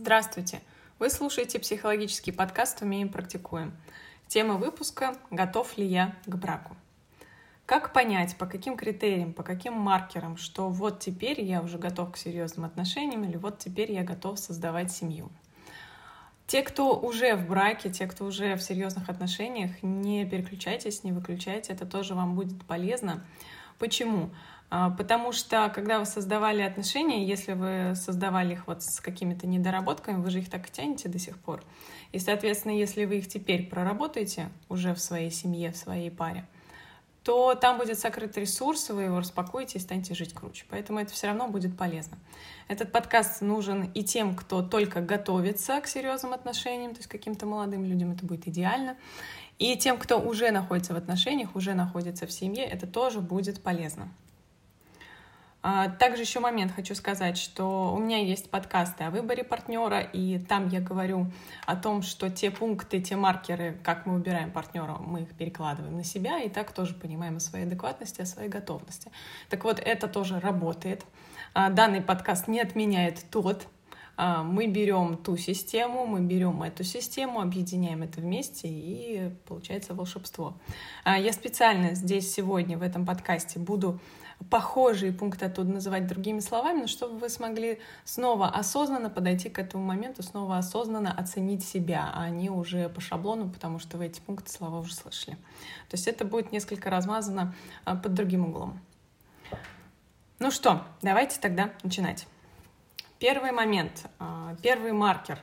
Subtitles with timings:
[0.00, 0.60] Здравствуйте!
[1.00, 3.76] Вы слушаете психологический подкаст «Умеем, практикуем».
[4.28, 6.76] Тема выпуска «Готов ли я к браку?».
[7.66, 12.16] Как понять, по каким критериям, по каким маркерам, что вот теперь я уже готов к
[12.16, 15.30] серьезным отношениям или вот теперь я готов создавать семью?
[16.46, 21.72] Те, кто уже в браке, те, кто уже в серьезных отношениях, не переключайтесь, не выключайте,
[21.72, 23.24] это тоже вам будет полезно.
[23.80, 24.30] Почему?
[24.30, 30.20] А, потому что, когда вы создавали отношения, если вы создавали их вот с какими-то недоработками,
[30.20, 31.62] вы же их так тянете до сих пор.
[32.12, 36.46] И, соответственно, если вы их теперь проработаете уже в своей семье, в своей паре,
[37.22, 40.64] то там будет сокрыт ресурс, вы его распакуете и станете жить круче.
[40.70, 42.16] Поэтому это все равно будет полезно.
[42.68, 47.84] Этот подкаст нужен и тем, кто только готовится к серьезным отношениям, то есть каким-то молодым
[47.84, 48.96] людям это будет идеально.
[49.58, 54.08] И тем, кто уже находится в отношениях, уже находится в семье, это тоже будет полезно.
[55.70, 60.38] А, также еще момент хочу сказать, что у меня есть подкасты о выборе партнера, и
[60.38, 61.30] там я говорю
[61.66, 66.04] о том, что те пункты, те маркеры, как мы выбираем партнера, мы их перекладываем на
[66.04, 69.12] себя, и так тоже понимаем о своей адекватности, о своей готовности.
[69.50, 71.04] Так вот, это тоже работает.
[71.52, 73.66] А, данный подкаст не отменяет тот,
[74.18, 80.58] мы берем ту систему, мы берем эту систему, объединяем это вместе, и получается волшебство.
[81.06, 84.00] Я специально здесь сегодня в этом подкасте буду
[84.50, 89.84] похожие пункты оттуда называть другими словами, но чтобы вы смогли снова осознанно подойти к этому
[89.84, 94.50] моменту, снова осознанно оценить себя, а не уже по шаблону, потому что вы эти пункты
[94.50, 95.36] слова уже слышали.
[95.88, 98.80] То есть это будет несколько размазано а, под другим углом.
[100.38, 102.26] Ну что, давайте тогда начинать.
[103.18, 105.40] Первый момент, а, первый маркер,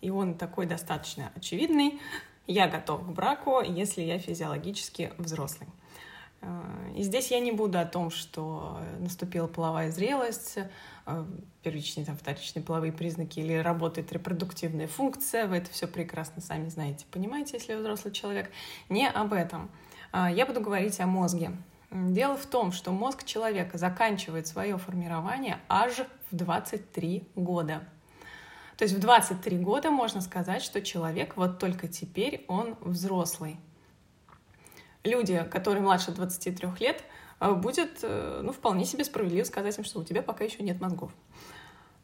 [0.00, 2.00] и он такой достаточно очевидный.
[2.46, 5.68] Я готов к браку, если я физиологически взрослый.
[6.42, 10.58] Э, и здесь я не буду о том, что наступила половая зрелость,
[11.06, 11.24] э,
[11.62, 15.46] первичные, там, вторичные половые признаки или работает репродуктивная функция.
[15.48, 18.50] Вы это все прекрасно сами знаете, понимаете, если вы взрослый человек.
[18.88, 19.70] Не об этом.
[20.12, 21.52] Я буду говорить о мозге.
[21.90, 27.84] Дело в том, что мозг человека заканчивает свое формирование аж в 23 года.
[28.76, 33.58] То есть в 23 года можно сказать, что человек вот только теперь он взрослый
[35.04, 37.02] люди, которые младше 23 лет,
[37.40, 40.80] э, будет э, ну, вполне себе справедливо сказать им, что у тебя пока еще нет
[40.80, 41.12] мозгов.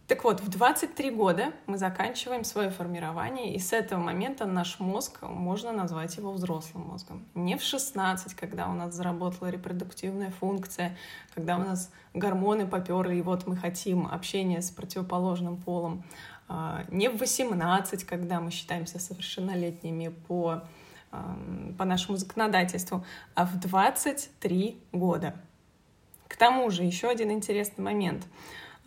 [0.09, 5.21] Так вот, в 23 года мы заканчиваем свое формирование, и с этого момента наш мозг,
[5.21, 7.27] можно назвать его взрослым мозгом.
[7.35, 10.97] Не в 16, когда у нас заработала репродуктивная функция,
[11.35, 16.03] когда у нас гормоны поперли, и вот мы хотим общения с противоположным полом.
[16.49, 20.63] А, не в 18, когда мы считаемся совершеннолетними по
[21.79, 23.03] по нашему законодательству,
[23.35, 25.35] а в 23 года.
[26.29, 28.27] К тому же еще один интересный момент.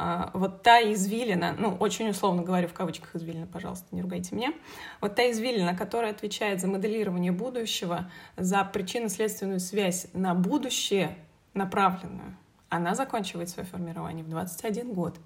[0.03, 4.51] А, вот та извилина, ну, очень условно говорю в кавычках извилина, пожалуйста, не ругайте меня,
[4.99, 11.15] вот та извилина, которая отвечает за моделирование будущего, за причинно-следственную связь на будущее
[11.53, 12.35] направленную,
[12.69, 15.19] она заканчивает свое формирование в 21 год.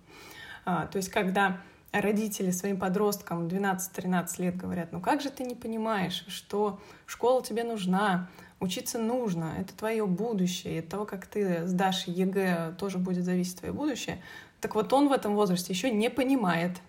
[0.65, 1.61] А, то есть, когда
[1.93, 7.63] родители своим подросткам 12-13 лет говорят, ну как же ты не понимаешь, что школа тебе
[7.63, 8.27] нужна,
[8.59, 13.59] учиться нужно, это твое будущее, и от того, как ты сдашь ЕГЭ, тоже будет зависеть
[13.59, 14.21] твое будущее.
[14.65, 16.81] Так вот он в этом возрасте еще не понимает,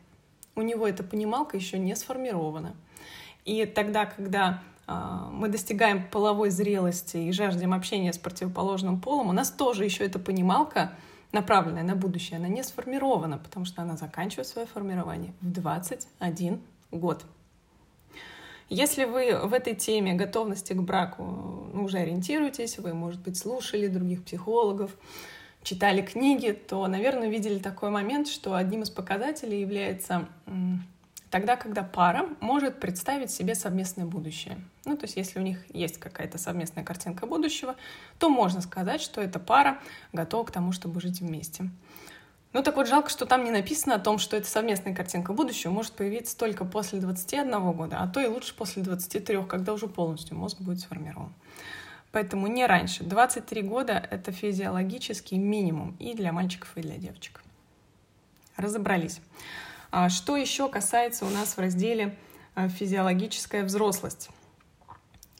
[0.54, 2.74] у него эта понималка еще не сформирована.
[3.44, 4.94] И тогда, когда э,
[5.30, 10.18] мы достигаем половой зрелости и жаждем общения с противоположным полом, у нас тоже еще эта
[10.18, 10.94] понималка
[11.32, 16.62] направленная на будущее, она не сформирована, потому что она заканчивает свое формирование в 21
[16.92, 17.26] год.
[18.70, 23.86] Если вы в этой теме готовности к браку ну, уже ориентируетесь, вы, может быть, слушали
[23.86, 24.92] других психологов,
[25.66, 30.28] читали книги, то, наверное, видели такой момент, что одним из показателей является
[31.28, 34.58] тогда, когда пара может представить себе совместное будущее.
[34.84, 37.74] Ну, то есть, если у них есть какая-то совместная картинка будущего,
[38.20, 39.80] то можно сказать, что эта пара
[40.12, 41.68] готова к тому, чтобы жить вместе.
[42.52, 45.72] Ну, так вот, жалко, что там не написано о том, что эта совместная картинка будущего
[45.72, 50.36] может появиться только после 21 года, а то и лучше после 23, когда уже полностью
[50.38, 51.32] мозг будет сформирован.
[52.16, 53.04] Поэтому не раньше.
[53.04, 57.42] 23 года— это физиологический минимум и для мальчиков, и для девочек.
[58.56, 59.20] Разобрались.
[59.90, 62.16] А что еще касается у нас в разделе
[62.54, 64.30] а, «Физиологическая взрослость»?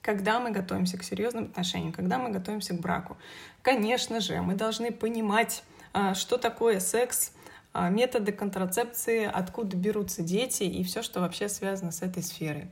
[0.03, 3.17] Когда мы готовимся к серьезным отношениям, когда мы готовимся к браку,
[3.63, 5.65] конечно же, мы должны понимать,
[5.95, 7.33] а, что такое секс,
[7.73, 12.69] методы контрацепции, откуда берутся дети и все, что вообще связано с этой сферой.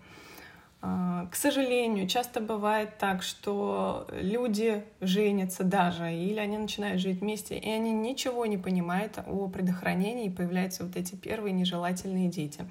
[0.86, 7.56] А, к сожалению, часто бывает так, что люди женятся даже, или они начинают жить вместе,
[7.56, 12.66] и они ничего не понимают о предохранении, и появляются вот эти первые нежелательные дети.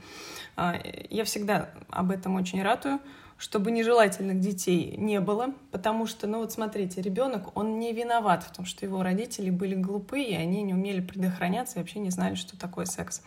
[0.56, 0.76] А,
[1.10, 3.00] я всегда об этом очень ратую,
[3.40, 8.56] чтобы нежелательных детей не было, потому что, ну вот смотрите, ребенок, он не виноват в
[8.56, 12.36] том, что его родители были глупые, и они не умели предохраняться и вообще не знали,
[12.36, 13.24] что такое секс.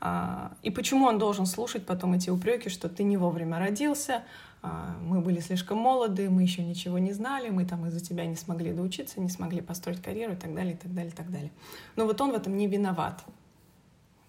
[0.00, 4.24] А, и почему он должен слушать потом эти упреки, что ты не вовремя родился,
[4.62, 8.36] а, мы были слишком молоды, мы еще ничего не знали, мы там из-за тебя не
[8.36, 11.50] смогли доучиться, не смогли построить карьеру и так далее, и так далее, и так далее.
[11.96, 13.22] Но вот он в этом не виноват.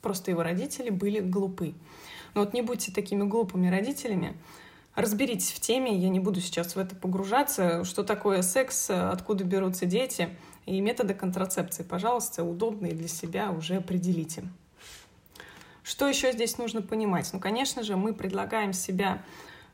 [0.02, 1.74] Просто его родители были глупы.
[2.34, 4.36] Но вот не будьте такими глупыми родителями,
[4.96, 9.86] разберитесь в теме, я не буду сейчас в это погружаться, что такое секс, откуда берутся
[9.86, 10.30] дети,
[10.66, 14.44] и методы контрацепции, пожалуйста, удобные для себя уже определите.
[15.84, 17.30] Что еще здесь нужно понимать?
[17.34, 19.24] Ну, конечно же, мы предлагаем себя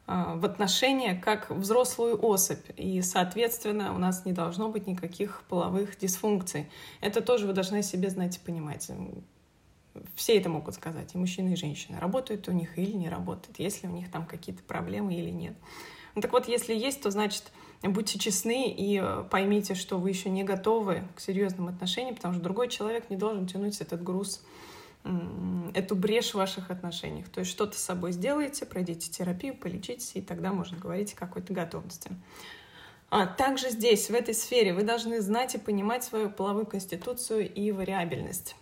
[0.05, 5.97] а, в отношения как взрослую особь, и, соответственно, у нас не должно быть никаких половых
[5.99, 6.69] дисфункций.
[7.01, 8.89] Это тоже вы должны себе знать и понимать.
[10.15, 11.99] Все это могут сказать, и мужчины, и женщины.
[11.99, 15.55] Работают у них или не работают, если у них там какие-то проблемы или нет.
[16.15, 17.51] Ну, так вот, если есть, то значит,
[17.83, 22.69] будьте честны и поймите, что вы еще не готовы к серьезным отношениям, потому что другой
[22.69, 24.41] человек не должен тянуть этот груз
[25.73, 27.29] эту брешь в ваших отношениях.
[27.29, 31.53] То есть что-то с собой сделаете, пройдите терапию, полечитесь, и тогда можно говорить о какой-то
[31.53, 32.11] готовности.
[33.09, 37.71] А также здесь, в этой сфере, вы должны знать и понимать свою половую конституцию и
[37.71, 38.55] вариабельность.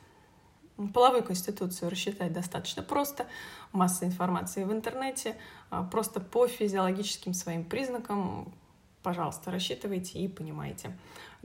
[0.94, 3.26] Половую конституцию рассчитать достаточно просто,
[3.72, 5.36] масса информации в интернете,
[5.70, 8.54] а, просто по физиологическим своим признакам,
[9.02, 10.96] пожалуйста, рассчитывайте и понимайте.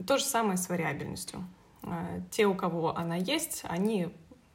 [0.05, 1.47] То же самое с вариабельностью.
[1.83, 4.09] А, те, у кого она есть, они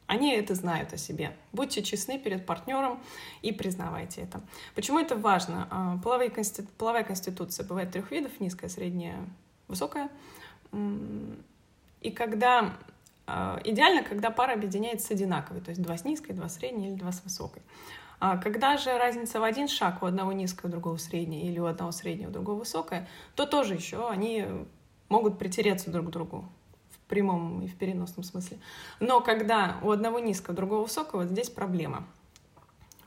[0.07, 1.37] они это знают о себе.
[1.53, 3.01] Будьте честны перед партнером
[3.43, 4.41] и признавайте это.
[4.75, 5.67] Почему это важно?
[5.71, 6.69] А, половая, конститу...
[6.79, 9.17] Половая конституция бывает трех видов, низкая, средняя,
[9.67, 10.11] высокая.
[12.03, 12.77] И когда
[13.27, 17.11] а, идеально, когда пара объединяется одинаковой, то есть два с низкой, два средней или два
[17.11, 17.63] с высокой.
[18.19, 21.67] А когда же разница в один шаг, у одного низкая, у другого средняя, или у
[21.67, 24.47] одного среднего, у другого высокая, то тоже еще они
[25.09, 26.49] могут притереться друг к другу
[27.09, 28.59] прямом и в переносном смысле.
[29.01, 32.07] Но когда у одного низкого, у другого высокого, вот здесь проблема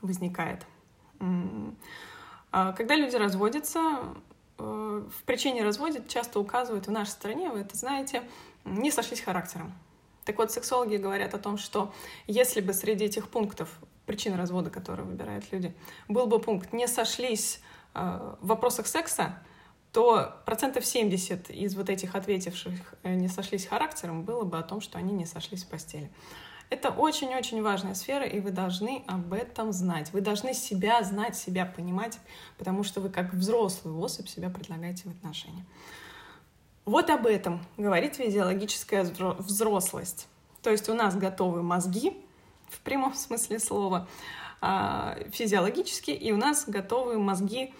[0.00, 0.66] возникает.
[2.52, 4.00] А когда люди разводятся,
[4.58, 8.22] э, в причине развода часто указывают в нашей стране, вы это знаете,
[8.64, 9.72] не сошлись характером.
[10.24, 11.92] Так вот, сексологи говорят о том, что
[12.26, 13.68] если бы среди этих пунктов
[14.06, 15.74] причин развода, которые выбирают люди,
[16.08, 17.60] был бы пункт «не сошлись
[17.94, 19.40] э, в вопросах секса»,
[19.92, 24.80] то процентов 70 из вот этих ответивших э, не сошлись характером было бы о том,
[24.80, 26.10] что они не сошлись в постели.
[26.70, 30.12] Это очень-очень важная сфера, и вы должны об этом знать.
[30.12, 32.18] Вы должны себя знать, себя понимать,
[32.58, 35.66] потому что вы как взрослую особь себя предлагаете в отношения.
[36.84, 40.28] Вот об этом говорит физиологическая взрослость.
[40.62, 42.16] То есть у нас готовы мозги,
[42.68, 44.08] в прямом смысле слова,
[44.60, 47.74] а, физиологически, и у нас готовы мозги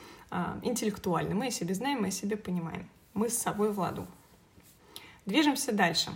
[0.62, 1.35] интеллектуальны.
[1.35, 2.88] Мы о себе знаем, мы о себе понимаем.
[3.15, 4.06] Мы с собой в ладу.
[5.27, 6.11] Движемся дальше.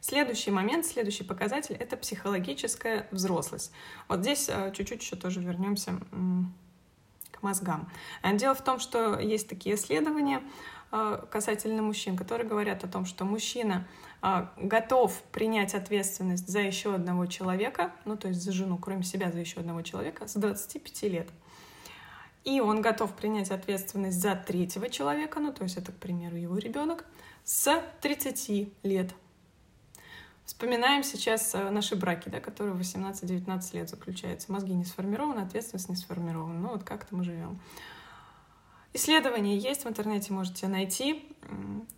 [0.00, 3.72] Следующий момент, следующий показатель— это психологическая взрослость.
[4.08, 5.98] Вот здесь а, чуть-чуть еще тоже вернемся
[7.32, 7.90] к мозгам.
[8.22, 10.42] А, дело в том, что есть такие исследования
[11.30, 13.88] касательно мужчин, которые говорят о том, что мужчина
[14.56, 19.40] готов принять ответственность за еще одного человека, ну то есть за жену, кроме себя, за
[19.40, 21.28] еще одного человека, с 25 лет
[22.46, 26.56] и он готов принять ответственность за третьего человека, ну, то есть это, к примеру, его
[26.56, 27.04] ребенок,
[27.44, 29.12] с 30 лет.
[30.44, 34.52] Вспоминаем сейчас э, наши браки, да, которые 18-19 лет заключаются.
[34.52, 36.60] Мозги не сформированы, ответственность не сформирована.
[36.60, 37.58] Ну, вот как-то мы живем.
[38.92, 41.28] Исследования есть в интернете, можете найти.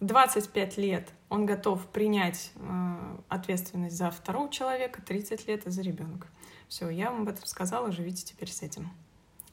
[0.01, 6.27] 25 лет он готов принять э, ответственность за второго человека, 30 лет за ребенка.
[6.69, 8.91] Все, я вам об этом сказала, живите теперь с этим.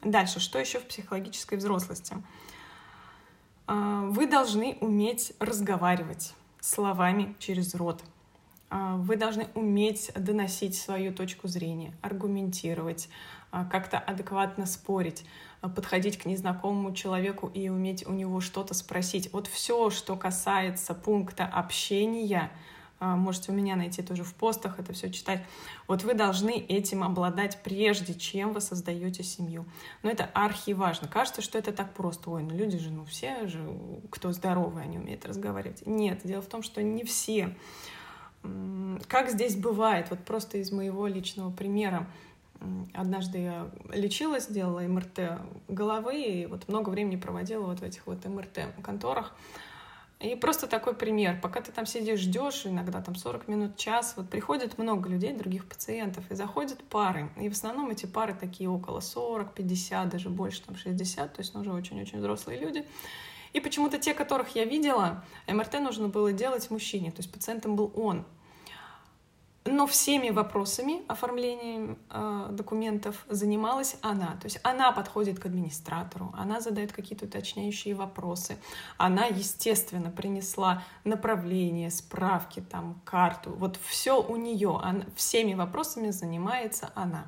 [0.02, 2.16] Дальше, что еще в психологической взрослости?
[3.66, 8.02] А, вы должны уметь разговаривать словами через рот.
[8.68, 13.08] А, вы должны уметь доносить свою точку зрения, аргументировать,
[13.50, 15.24] а, как-то адекватно спорить,
[15.60, 19.32] подходить к незнакомому человеку и уметь у него что-то спросить.
[19.32, 22.50] Вот все, что касается пункта общения,
[23.00, 25.42] можете у меня найти тоже в постах это все читать.
[25.86, 29.66] Вот вы должны этим обладать прежде, чем вы создаете семью.
[30.02, 31.08] Но это архиважно.
[31.08, 32.30] Кажется, что это так просто.
[32.30, 33.60] Ой, ну люди же, ну все же,
[34.10, 35.86] кто здоровый, они умеют разговаривать.
[35.86, 37.54] Нет, дело в том, что не все.
[39.08, 42.06] Как здесь бывает, вот просто из моего личного примера,
[42.94, 48.24] Однажды я лечилась, делала МРТ головы, и вот много времени проводила вот в этих вот
[48.24, 49.34] МРТ-конторах.
[50.18, 51.38] И просто такой пример.
[51.42, 55.68] Пока ты там сидишь, ждешь, иногда там 40 минут, час, вот приходит много людей, других
[55.68, 57.30] пациентов, и заходят пары.
[57.36, 61.54] И в основном эти пары такие около 40, 50, даже больше, там 60, то есть
[61.54, 62.86] ну, уже очень-очень взрослые люди.
[63.52, 67.92] И почему-то те, которых я видела, МРТ нужно было делать мужчине, то есть пациентом был
[67.94, 68.24] он.
[69.66, 74.36] Но всеми вопросами оформления э, документов занималась она.
[74.40, 78.58] То есть она подходит к администратору, она задает какие-то уточняющие вопросы.
[78.96, 83.54] Она, естественно, принесла направление, справки, там, карту.
[83.58, 84.80] Вот все у нее.
[84.82, 87.26] Она, всеми вопросами занимается она.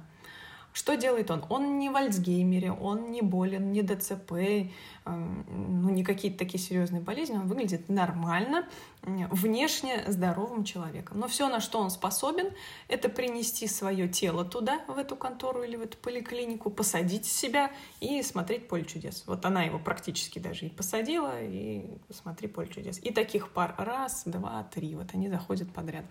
[0.73, 1.45] Что делает он?
[1.49, 4.69] Он не в Альцгеймере, он не болен, не ДЦП, э,
[5.05, 8.67] ну, не какие-то такие серьезные болезни, он выглядит нормально,
[9.03, 11.19] внешне здоровым человеком.
[11.19, 12.53] Но все, на что он способен,
[12.89, 17.71] это принести свое тело туда, в эту контору или в эту поликлинику, посадить себя
[18.01, 19.25] и смотреть поле чудес.
[19.27, 23.01] Вот она его практически даже и посадила, и смотри поле чудес.
[23.03, 26.05] И таких пар раз, два, три, вот они заходят подряд.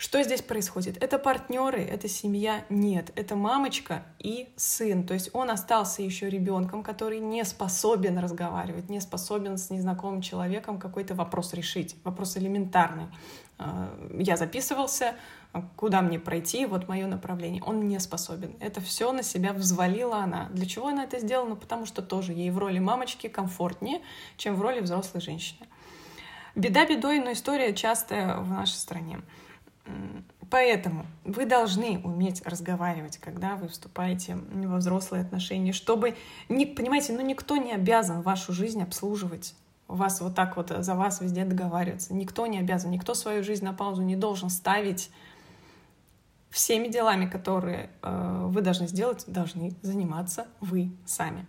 [0.00, 0.96] Что здесь происходит?
[1.02, 2.64] Это партнеры, это семья?
[2.70, 5.06] Нет, это мамочка и сын.
[5.06, 10.78] То есть он остался еще ребенком, который не способен разговаривать, не способен с незнакомым человеком
[10.78, 13.08] какой-то вопрос решить, вопрос элементарный.
[13.58, 15.16] А, я записывался,
[15.76, 17.62] куда мне пройти, вот мое направление.
[17.62, 18.56] Он не способен.
[18.58, 20.48] Это все на себя взвалила она.
[20.54, 21.50] Для чего она это сделала?
[21.50, 24.00] Ну, потому что тоже ей в роли мамочки комфортнее,
[24.38, 25.66] чем в роли взрослой женщины.
[26.54, 29.20] Беда бедой, но история частая в нашей стране.
[30.50, 36.16] Поэтому вы должны уметь разговаривать, когда вы вступаете во взрослые отношения, чтобы,
[36.48, 39.54] понимаете, ну никто не обязан вашу жизнь обслуживать
[39.86, 42.14] вас вот так вот за вас везде договариваться.
[42.14, 45.10] Никто не обязан, никто свою жизнь на паузу не должен ставить.
[46.50, 51.46] Всеми делами, которые э, вы должны сделать, должны заниматься вы сами.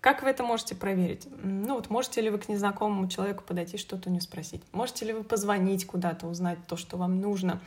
[0.00, 1.26] Как вы это можете проверить?
[1.42, 4.62] Ну вот можете ли вы к незнакомому человеку подойти, что-то не спросить?
[4.72, 7.60] Можете ли вы позвонить куда-то, узнать то, что вам нужно?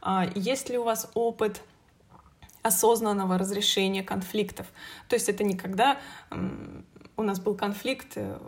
[0.00, 1.62] А, есть ли у вас опыт
[2.62, 4.66] осознанного разрешения конфликтов?
[5.08, 5.98] То есть это не когда
[7.16, 8.38] у нас был конфликт, э,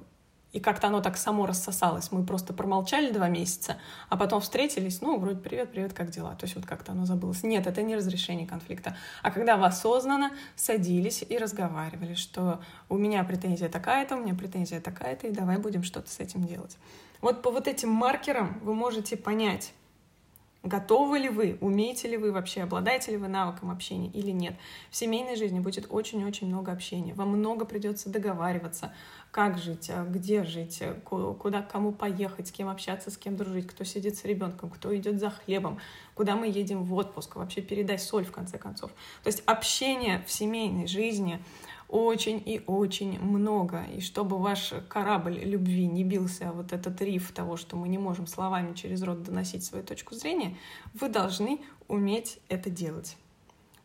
[0.54, 2.12] и как-то оно так само рассосалось.
[2.12, 3.76] Мы просто промолчали два месяца,
[4.08, 6.36] а потом встретились, ну, вроде привет, привет, как дела?
[6.36, 7.42] То есть вот как-то оно забылось.
[7.42, 8.96] Нет, это не разрешение конфликта.
[9.22, 14.80] А когда вы осознанно садились и разговаривали, что у меня претензия такая-то, у меня претензия
[14.80, 16.78] такая-то, и давай будем что-то с этим делать.
[17.20, 19.72] Вот по вот этим маркерам вы можете понять,
[20.64, 24.56] Готовы ли вы, умеете ли вы вообще, обладаете ли вы навыком общения или нет.
[24.90, 27.12] В семейной жизни будет очень-очень много общения.
[27.12, 28.94] Вам много придется договариваться,
[29.30, 33.84] как жить, а где жить, куда, кому поехать, с кем общаться, с кем дружить, кто
[33.84, 35.80] сидит с ребенком, кто идет за хлебом,
[36.14, 38.90] куда мы едем в отпуск, вообще передай соль в конце концов.
[39.22, 41.44] То есть общение в семейной жизни—
[41.94, 43.84] очень и очень много.
[43.96, 48.26] И чтобы ваш корабль любви не бился вот этот риф того, что мы не можем
[48.26, 50.56] словами через рот доносить свою точку зрения,
[50.92, 53.16] вы должны уметь это делать.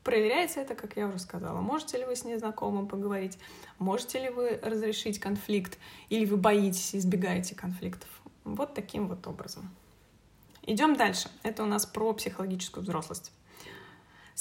[0.04, 1.62] Проверяется это, как я уже сказала.
[1.62, 3.38] Можете ли вы с незнакомым поговорить?
[3.78, 5.78] Можете ли вы разрешить конфликт?
[6.10, 8.10] Или вы боитесь, избегаете конфликтов?
[8.44, 9.70] Вот таким вот образом.
[10.63, 11.30] Идем дальше.
[11.44, 13.32] Это у нас про психологическую взрослость.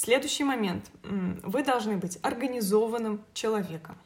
[0.01, 0.89] Следующий момент.
[1.03, 3.97] Вы должны быть организованным человеком.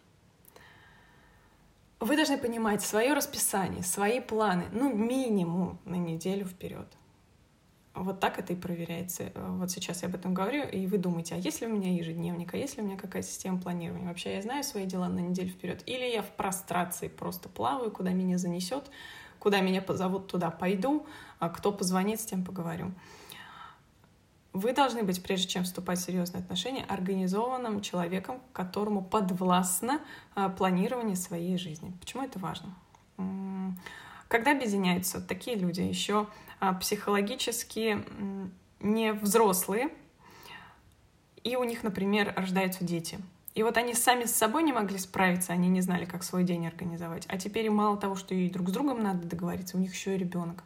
[2.00, 6.88] Вы должны понимать свое расписание, свои планы, ну, минимум на неделю вперед.
[7.94, 9.32] Вот так это и проверяется.
[9.36, 12.56] Вот сейчас я об этом говорю, и вы думаете, а есть ли у меня ежедневник,
[12.56, 14.08] а есть ли у меня какая-то система планирования?
[14.08, 15.84] Вообще я знаю свои дела на неделю вперед?
[15.86, 18.90] Или я в прострации просто плаваю, куда меня занесет,
[19.38, 21.06] куда меня позовут, туда пойду,
[21.38, 22.94] а кто позвонит, с тем поговорю.
[24.54, 30.00] Вы должны быть, прежде чем вступать в серьезные отношения, организованным человеком, которому подвластно
[30.36, 31.92] а, планирование своей жизни.
[32.00, 32.76] Почему это важно?
[34.28, 36.28] Когда объединяются такие люди, еще
[36.60, 38.06] а, психологически
[38.80, 39.90] не взрослые,
[41.44, 43.20] и у них, например, рождаются дети.
[43.56, 46.66] И вот они сами с собой не могли справиться, они не знали, как свой день
[46.66, 47.26] организовать.
[47.28, 50.18] А теперь мало того, что и друг с другом надо договориться, у них еще и
[50.18, 50.64] ребенок.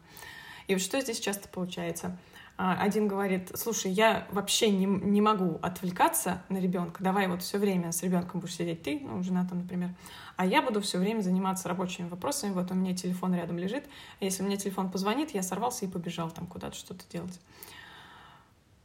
[0.66, 2.16] И вот что здесь часто получается?
[2.60, 7.56] А, один говорит, слушай, я вообще не, не могу отвлекаться на ребенка, давай вот все
[7.56, 9.90] время с ребенком будешь сидеть ты, ну, жена там, например,
[10.34, 13.84] а я буду все время заниматься рабочими вопросами, вот у меня телефон рядом лежит,
[14.18, 17.38] если меня телефон позвонит, я сорвался и побежал там куда-то что-то делать.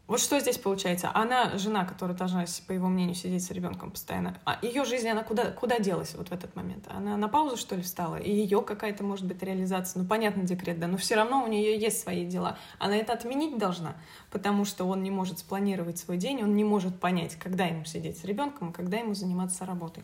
[0.06, 1.10] Вот что здесь получается?
[1.14, 4.38] Она жена, которая должна, по его мнению, сидеть с ребенком постоянно.
[4.44, 6.86] А ее жизнь, она куда, куда делась вот в этот момент?
[6.90, 8.18] Она на паузу, что ли, встала?
[8.18, 10.02] И ее какая-то, может быть, реализация.
[10.02, 12.58] Ну, понятно, декрет, да, но все равно у нее есть свои дела.
[12.80, 13.96] Она это отменить должна,
[14.30, 18.18] потому что он не может спланировать свой день, он не может понять, когда ему сидеть
[18.18, 20.04] с ребенком, когда ему заниматься работой.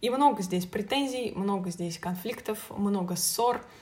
[0.00, 3.60] И много здесь претензий, много здесь конфликтов, много ссор—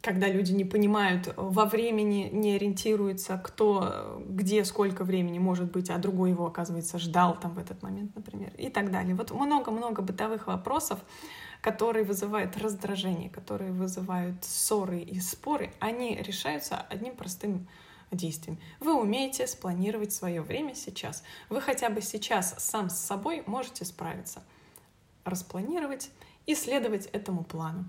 [0.00, 5.98] когда люди не понимают во времени, не ориентируются, кто, где, сколько времени может быть, а
[5.98, 9.14] другой его, оказывается, ждал там в этот момент, например, и так далее.
[9.14, 11.00] Вот много-много бытовых вопросов,
[11.60, 17.66] которые вызывают раздражение, которые вызывают ссоры и споры, они решаются одним простым
[18.10, 18.58] действием.
[18.80, 21.22] Вы умеете спланировать свое время сейчас.
[21.48, 24.42] Вы хотя бы сейчас сам с собой можете справиться.
[25.24, 26.10] Распланировать
[26.46, 27.84] и следовать этому плану.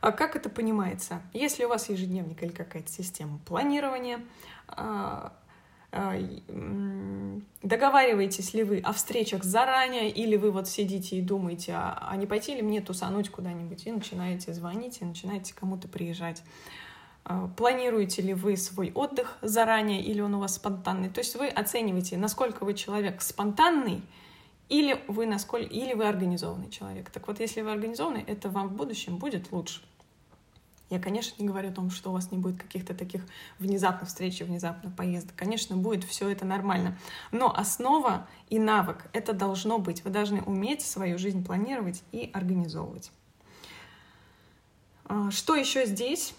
[0.00, 1.20] А как это понимается?
[1.32, 4.20] Если у вас ежедневник или какая-то система планирования,
[4.66, 5.34] а,
[5.92, 6.16] а,
[7.62, 12.26] договариваетесь ли вы о встречах заранее, или вы вот сидите и думаете, а, а не
[12.26, 16.42] пойти ли мне тусануть куда-нибудь, и начинаете звонить, и начинаете кому-то приезжать.
[17.58, 21.10] Планируете ли вы свой отдых заранее, или он у вас спонтанный?
[21.10, 24.02] То есть вы оцениваете, насколько вы человек спонтанный,
[24.70, 27.10] или вы, насколько, или вы организованный человек.
[27.10, 29.82] Так вот, если вы организованный, это вам в будущем будет лучше.
[30.88, 33.22] Я, конечно, не говорю о том, что у вас не будет каких-то таких
[33.58, 35.36] внезапных встреч и внезапных поездок.
[35.36, 36.98] Конечно, будет все это нормально.
[37.30, 40.04] Но основа и навык— это должно быть.
[40.04, 43.12] Вы должны уметь свою жизнь планировать и организовывать.
[45.12, 46.34] А, что еще здесь?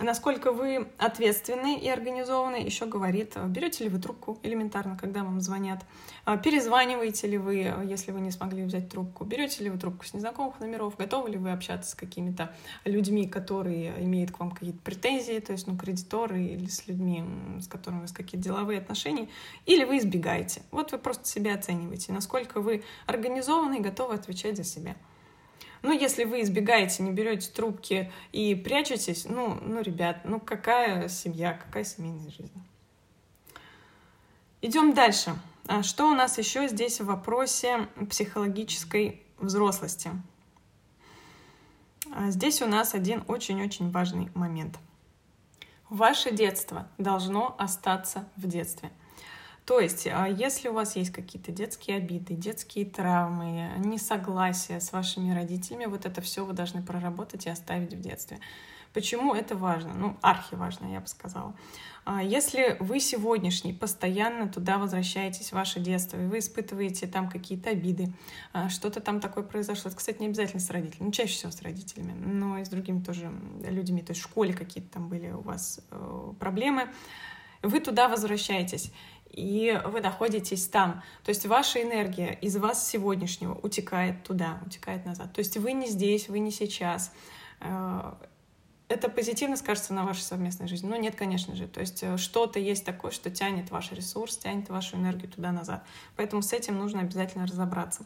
[0.00, 5.40] Насколько вы ответственны и организованы, еще говорит, а, берете ли вы трубку элементарно, когда вам
[5.40, 5.84] звонят,
[6.24, 10.12] а, перезваниваете ли вы, если вы не смогли взять трубку, берете ли вы трубку с
[10.12, 12.52] незнакомых номеров, готовы ли вы общаться с какими-то
[12.84, 17.22] людьми, которые имеют к вам какие-то претензии, то есть, ну, кредиторы или с людьми,
[17.60, 19.28] с которыми у вас какие-то деловые отношения,
[19.66, 20.62] или вы избегаете.
[20.72, 24.96] Вот вы просто себя оцениваете, насколько вы организованы и готовы отвечать за себя.
[25.84, 31.52] Ну, если вы избегаете, не берете трубки и прячетесь, ну, ну, ребят, ну какая семья,
[31.52, 32.64] какая семейная жизнь?
[34.62, 35.36] Идем дальше.
[35.66, 40.10] А что у нас еще здесь в вопросе психологической взрослости?
[42.14, 44.78] А здесь у нас один очень-очень важный момент.
[45.90, 48.90] Ваше детство должно остаться в детстве–
[49.64, 55.34] то есть, а если у вас есть какие-то детские обиды, детские травмы, несогласия с вашими
[55.34, 58.40] родителями, вот это все вы должны проработать и оставить в детстве.
[58.92, 59.92] Почему это важно?
[59.94, 61.54] Ну, архиважно, я бы сказала.
[62.04, 67.70] А если вы сегодняшний постоянно туда возвращаетесь, в ваше детство, и вы испытываете там какие-то
[67.70, 68.12] обиды,
[68.52, 71.62] а, что-то там такое произошло, это, кстати, не обязательно с родителями, ну, чаще всего с
[71.62, 73.32] родителями, но и с другими тоже
[73.66, 76.88] людьми, то есть в школе какие-то там были у вас э, проблемы,
[77.62, 78.92] вы туда возвращаетесь
[79.34, 81.02] и вы находитесь там.
[81.24, 85.32] То есть ваша энергия из вас сегодняшнего утекает туда, утекает назад.
[85.32, 87.12] То есть вы не здесь, вы не сейчас.
[87.60, 88.14] Э,
[88.88, 90.88] это позитивно скажется на вашей совместной жизни?
[90.88, 91.66] Ну, нет, конечно же.
[91.66, 95.84] То есть э, что-то есть такое, что тянет ваш ресурс, тянет вашу энергию туда-назад.
[96.16, 98.04] Поэтому с этим нужно обязательно разобраться.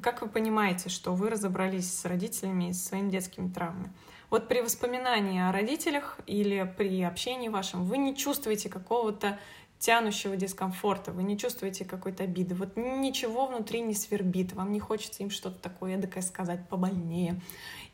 [0.00, 3.92] Как вы понимаете, что вы разобрались с родителями и с своими детскими травмами?
[4.28, 9.38] Вот при воспоминании о родителях или при общении вашем вы не чувствуете какого-то
[9.84, 15.22] тянущего дискомфорта, вы не чувствуете какой-то обиды, вот ничего внутри не свербит, вам не хочется
[15.22, 17.38] им что-то такое эдакое сказать побольнее,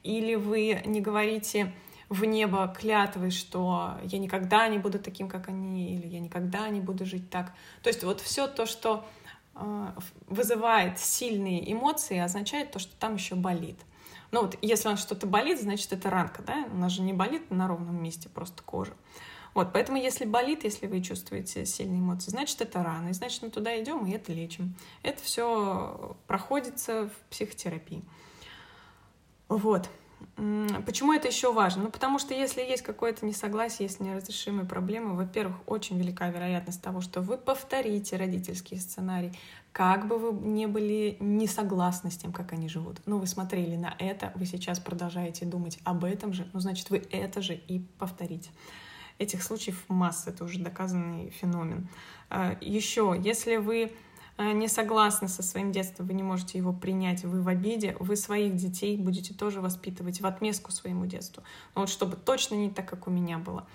[0.04, 1.72] или вы не говорите
[2.08, 6.80] в небо клятвы, что я никогда не буду таким, как они, или я никогда не
[6.80, 7.52] буду жить так.
[7.82, 9.04] То есть вот все то, что
[9.56, 9.86] э,
[10.28, 13.80] вызывает сильные эмоции, означает то, что там еще болит.
[14.30, 16.66] Ну вот, если у нас что-то болит, значит, это ранка, да?
[16.72, 18.92] У нас же не болит на ровном месте просто кожа.
[19.54, 23.50] Вот, поэтому если болит, если вы чувствуете сильные эмоции, значит, это рано, и значит, мы
[23.50, 24.74] туда идем и это лечим.
[25.02, 28.02] Это все проходится в психотерапии.
[29.48, 29.88] Вот.
[30.86, 31.84] Почему это еще важно?
[31.84, 37.00] Ну, потому что если есть какое-то несогласие, есть неразрешимые проблемы, во-первых, очень велика вероятность того,
[37.00, 39.32] что вы повторите родительский сценарий,
[39.72, 43.00] как бы вы не были не согласны с тем, как они живут.
[43.06, 46.98] Ну, вы смотрели на это, вы сейчас продолжаете думать об этом же, ну, значит, вы
[47.10, 48.50] это же и повторите.
[49.20, 51.88] Этих случаев масса, это уже доказанный феномен.
[52.30, 53.92] А, Еще, если вы
[54.38, 58.16] а, не согласны со своим детством, вы не можете его принять, вы в обиде, вы
[58.16, 61.42] своих детей будете тоже воспитывать в отместку своему детству.
[61.74, 63.66] Но вот чтобы точно не так, как у меня было.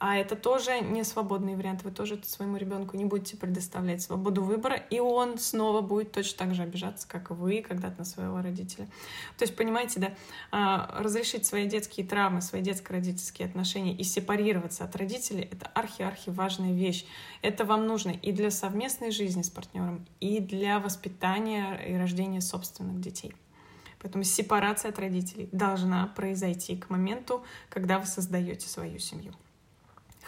[0.00, 1.82] А это тоже не свободный вариант.
[1.82, 6.54] Вы тоже своему ребенку не будете предоставлять свободу выбора, и он снова будет точно так
[6.54, 8.86] же обижаться, как вы когда-то на своего родителя.
[9.36, 10.14] То есть, понимаете, да,
[10.50, 16.72] а, разрешить свои детские травмы, свои детско-родительские отношения и сепарироваться от родителей— это архи-архи важная
[16.72, 17.04] вещь.
[17.42, 23.02] Это вам нужно и для совместной жизни с партнером, и для воспитания и рождения собственных
[23.02, 23.34] детей.
[24.00, 29.34] Поэтому сепарация от родителей должна произойти к моменту, когда вы создаете свою семью.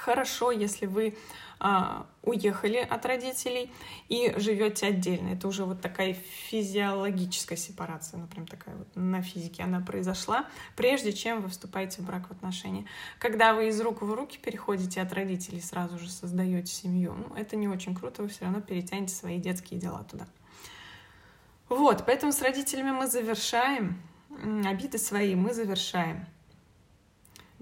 [0.04, 1.16] Хорошо, если вы
[1.60, 3.70] а, уехали от родителей
[4.08, 5.28] и живете отдельно.
[5.28, 11.40] Это уже вот такая физиологическая сепарация, ну такая вот на физике она произошла, прежде чем
[11.40, 12.84] вы вступаете в брак в отношения.
[13.20, 17.54] Когда вы из рук в руки переходите от родителей, сразу же создаете семью, ну это
[17.54, 20.26] не очень круто, вы все равно перетянете свои детские дела туда.
[21.68, 24.02] Вот, поэтому с родителями мы завершаем,
[24.66, 26.26] обиды свои мы завершаем.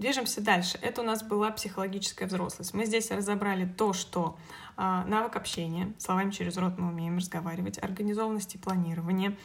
[0.01, 0.79] Движемся дальше.
[0.81, 2.73] Это у нас была психологическая взрослость.
[2.73, 4.35] Мы здесь разобрали то, что
[4.75, 9.37] э, навык общения, словами через рот мы умеем разговаривать, организованность и планирование.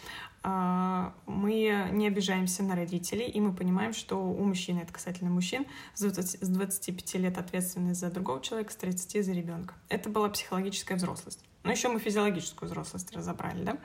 [0.45, 5.67] Э, мы не обижаемся на родителей, и мы понимаем, что у мужчины, это касательно мужчин,
[5.93, 9.75] с, 20, с 25 лет ответственность за другого человека, с 30 за ребенка.
[9.91, 11.45] Это была психологическая взрослость.
[11.65, 13.77] Но еще мы физиологическую взрослость разобрали, да?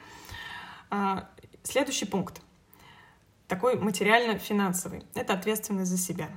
[0.89, 1.29] А,
[1.63, 2.41] следующий пункт,
[3.49, 6.29] такой материально-финансовый, это ответственность за себя.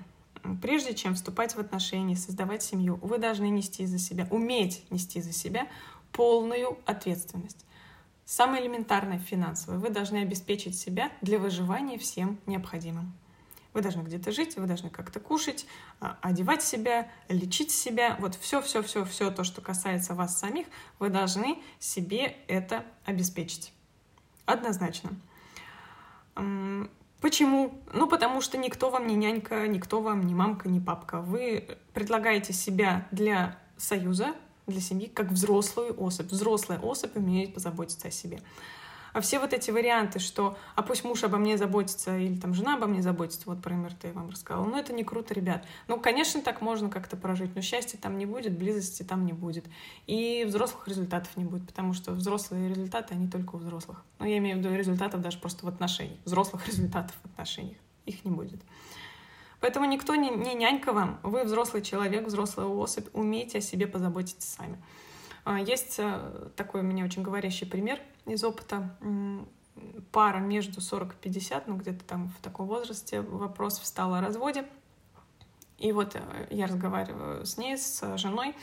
[0.61, 5.33] Прежде чем вступать в отношения, создавать семью, вы должны нести за себя, уметь нести за
[5.33, 5.69] себя
[6.13, 7.65] полную ответственность.
[8.27, 9.79] Самое элементарное финансовое.
[9.79, 13.13] Вы должны обеспечить себя для выживания всем необходимым.
[13.75, 15.67] Вы должны где-то жить, вы должны как-то кушать,
[16.01, 18.17] а, одевать себя, лечить себя.
[18.21, 20.67] Вот все, все, все, все то, что касается вас самих,
[21.01, 23.73] вы должны себе это обеспечить.
[24.47, 25.11] Однозначно.
[27.25, 27.83] Почему?
[27.95, 31.23] Ну, потому что никто вам не нянька, никто вам не мамка, не папка.
[31.23, 34.35] Вы предлагаете себя для союза,
[34.67, 36.27] для семьи, как взрослую особь.
[36.31, 38.41] Взрослая особь умеет позаботиться о себе.
[39.15, 42.75] А все вот эти варианты, что «а пусть муж обо мне заботится» или там «жена
[42.75, 45.65] обо мне заботится», вот про МРТ я вам рассказала, ну это не круто, ребят.
[45.87, 49.67] Ну, конечно, так можно как-то прожить, но счастья там не будет, близости там не будет.
[50.09, 54.03] И взрослых результатов не будет, потому что взрослые результаты, они только у взрослых.
[54.19, 56.19] Ну, я имею в виду результатов даже просто в отношениях.
[56.25, 57.79] Взрослых результатов в отношениях.
[58.07, 58.61] Их не будет.
[59.61, 61.21] Поэтому никто не, не нянька вам.
[61.23, 64.77] Вы взрослый человек, взрослая особь, умеете о себе позаботиться сами.
[65.45, 68.97] А, есть э, такой меня очень говорящий пример из опыта.
[70.13, 74.65] Пара между 40 и 50, ну где-то там в таком возрасте, вопрос встал о разводе.
[75.79, 78.55] И вот э, я разговариваю с ней, с женой,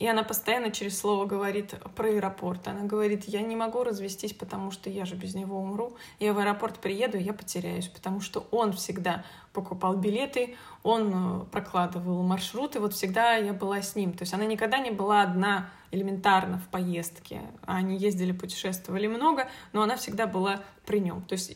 [0.00, 2.66] и она постоянно через слово говорит про аэропорт.
[2.66, 5.94] Она говорит, я не могу развестись, потому что я же без него умру.
[6.18, 12.22] Я в аэропорт приеду, я потеряюсь, потому что он всегда покупал билеты, он э, прокладывал
[12.22, 14.14] маршруты, вот всегда я была с ним.
[14.14, 17.42] То есть она никогда не была одна элементарно в поездке.
[17.66, 21.20] Они ездили, путешествовали много, но она всегда была при нем.
[21.22, 21.54] То есть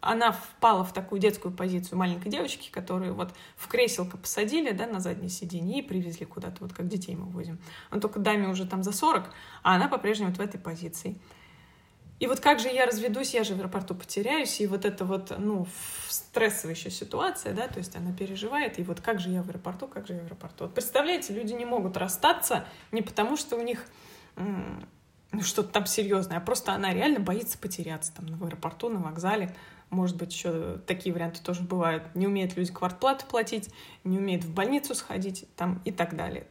[0.00, 5.00] она впала в такую детскую позицию маленькой девочки, которую вот в креселко посадили, да, на
[5.00, 7.58] заднее сиденье и привезли куда-то, вот как детей мы возим.
[7.90, 9.30] Но только даме уже там за 40,
[9.62, 11.18] а она по-прежнему вот в этой позиции.
[12.18, 15.32] И вот как же я разведусь, я же в аэропорту потеряюсь, и вот это вот,
[15.38, 15.66] ну,
[16.08, 20.06] стрессовая ситуация, да, то есть она переживает, и вот как же я в аэропорту, как
[20.06, 20.64] же я в аэропорту.
[20.64, 23.86] Вот представляете, люди не могут расстаться не потому, что у них
[24.36, 29.56] ну, что-то там серьезное, а просто она реально боится потеряться там в аэропорту, на вокзале,
[29.90, 32.14] может быть, еще такие варианты тоже бывают.
[32.14, 33.70] Не умеют люди квартплату платить,
[34.04, 36.46] не умеют в больницу сходить там, и так далее.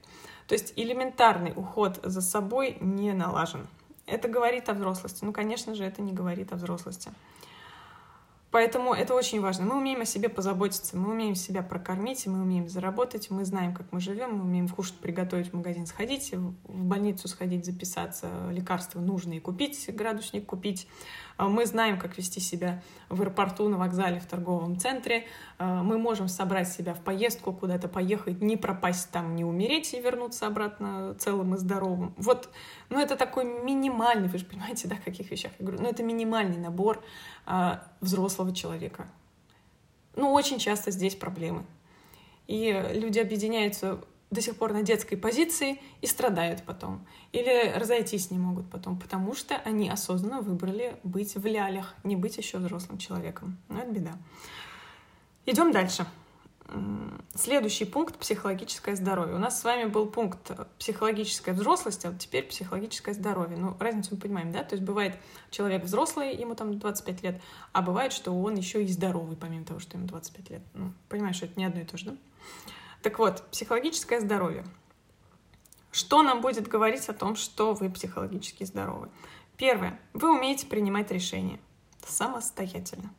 [0.47, 3.67] То есть элементарный уход за собой не налажен.
[4.05, 5.23] Это говорит о взрослости.
[5.23, 7.11] Ну, конечно же, это не говорит о взрослости.
[8.51, 9.65] Поэтому это очень важно.
[9.65, 13.91] Мы умеем о себе позаботиться, мы умеем себя прокормить, мы умеем заработать, мы знаем, как
[13.91, 19.39] мы живем, мы умеем кушать, приготовить, в магазин сходить, в больницу сходить, записаться, лекарства нужные
[19.39, 20.87] купить, градусник купить.
[21.37, 25.25] А мы знаем, как вести себя в аэропорту, на вокзале, в торговом центре.
[25.57, 30.01] А мы можем собрать себя в поездку, куда-то поехать, не пропасть там, не умереть и
[30.01, 32.13] вернуться обратно целым и здоровым.
[32.17, 32.49] Вот,
[32.89, 36.03] ну это такой минимальный, вы же понимаете, да, о каких вещах я говорю, но это
[36.03, 37.01] минимальный набор
[37.51, 39.07] а, взрослого человека.
[40.15, 41.65] Ну, очень часто здесь проблемы.
[42.45, 47.03] И люди объединяются до сих пор на детской позиции и страдают потом.
[47.31, 52.37] Или разойтись не могут потом, потому что они осознанно выбрали быть в лялях, не быть
[52.37, 53.57] еще взрослым человеком.
[53.67, 54.11] Ну, это беда.
[55.47, 56.05] Идем дальше.
[57.35, 59.35] Следующий пункт— психологическое здоровье.
[59.35, 63.57] У нас с вами был пункт психологическая взрослость, а вот теперь психологическое здоровье.
[63.57, 64.63] Ну, разницу мы понимаем, да?
[64.63, 65.17] То есть бывает
[65.49, 69.79] человек взрослый, ему там 25 лет, а бывает, что он еще и здоровый, помимо того,
[69.79, 70.61] что ему 25 лет.
[70.73, 72.17] Ну, понимаешь, что это не одно и то же, да?
[73.01, 74.65] Так вот, психологическое здоровье.
[75.91, 79.09] Что нам будет говорить о том, что вы психологически здоровы?
[79.57, 79.99] Первое.
[80.13, 81.59] Вы умеете принимать решения
[82.05, 83.09] самостоятельно.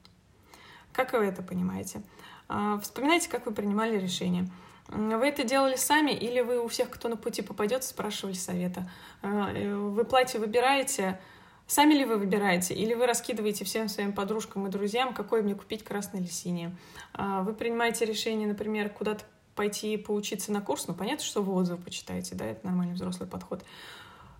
[0.92, 2.02] Как вы это понимаете?
[2.48, 4.48] А, вспоминайте, как вы принимали решения.
[4.88, 8.90] Вы это делали сами или вы у всех, кто на пути попадет, спрашивали совета?
[9.22, 11.20] А, э, вы платье выбираете,
[11.68, 15.84] сами ли вы выбираете, или вы раскидываете всем своим подружкам и друзьям, какое мне купить,
[15.84, 16.76] красное или синее?
[17.14, 19.24] А, вы принимаете решение, например, куда-то
[19.54, 23.62] пойти поучиться на курс, ну, понятно, что вы отзывы почитаете, да, это нормальный взрослый подход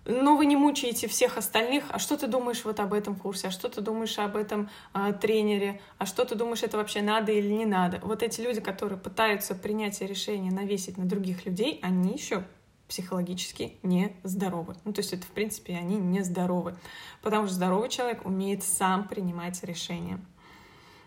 [0.05, 3.51] но вы не мучаете всех остальных, а что ты думаешь вот об этом курсе, а
[3.51, 7.51] что ты думаешь об этом э, тренере, а что ты думаешь, это вообще надо или
[7.51, 7.99] не надо.
[8.03, 12.43] Вот эти люди, которые пытаются принятие решения навесить на других людей, они еще
[12.87, 14.75] психологически нездоровы.
[14.83, 16.75] Ну, то есть это, в принципе, они нездоровы.
[17.21, 20.19] Потому что здоровый человек умеет сам принимать решения.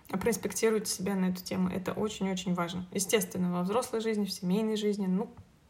[0.09, 1.68] Проинспектируйте себя на эту тему.
[1.68, 2.87] Это очень-очень важно.
[2.92, 5.28] Естественно, во взрослой жизни, в семейной жизни, ну,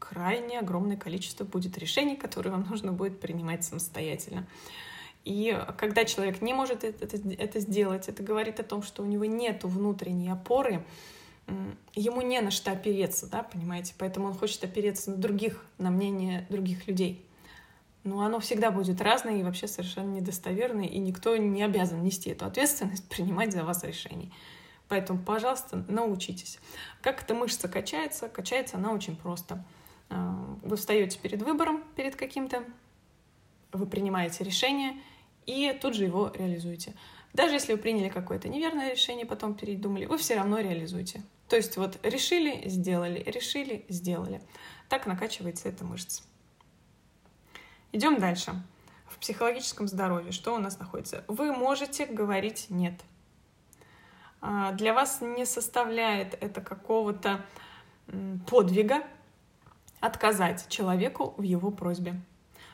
[0.09, 4.47] крайне огромное количество будет решений, которые вам нужно будет принимать самостоятельно.
[5.23, 9.25] И когда человек не может это, это, сделать, это говорит о том, что у него
[9.25, 10.85] нет внутренней опоры,
[11.95, 13.95] ему не на что опереться, да, понимаете?
[13.97, 17.25] Поэтому он хочет опереться на других, на мнение других людей.
[18.03, 22.45] Но оно всегда будет разное и вообще совершенно недостоверное, и никто не обязан нести эту
[22.45, 24.31] ответственность, принимать за вас решения.
[24.87, 26.59] Поэтому, пожалуйста, научитесь.
[27.01, 28.29] Как эта мышца качается?
[28.29, 29.63] Качается она очень просто.
[30.09, 32.63] А, вы встаете перед выбором, перед каким-то,
[33.71, 34.93] вы принимаете решение
[35.45, 36.93] и тут же его реализуете.
[37.33, 41.21] Даже если вы приняли какое-то неверное решение, потом передумали, вы все равно реализуете.
[41.49, 44.41] То есть вот решили, сделали, решили, сделали.
[44.89, 46.23] Так накачивается эта мышца.
[47.91, 48.53] Идем дальше.
[49.07, 51.23] В психологическом здоровье что у нас находится?
[51.27, 52.93] Вы можете говорить «нет».
[54.41, 57.45] А, для вас не составляет это какого-то
[58.47, 59.03] подвига
[60.05, 62.15] отказать человеку в его просьбе.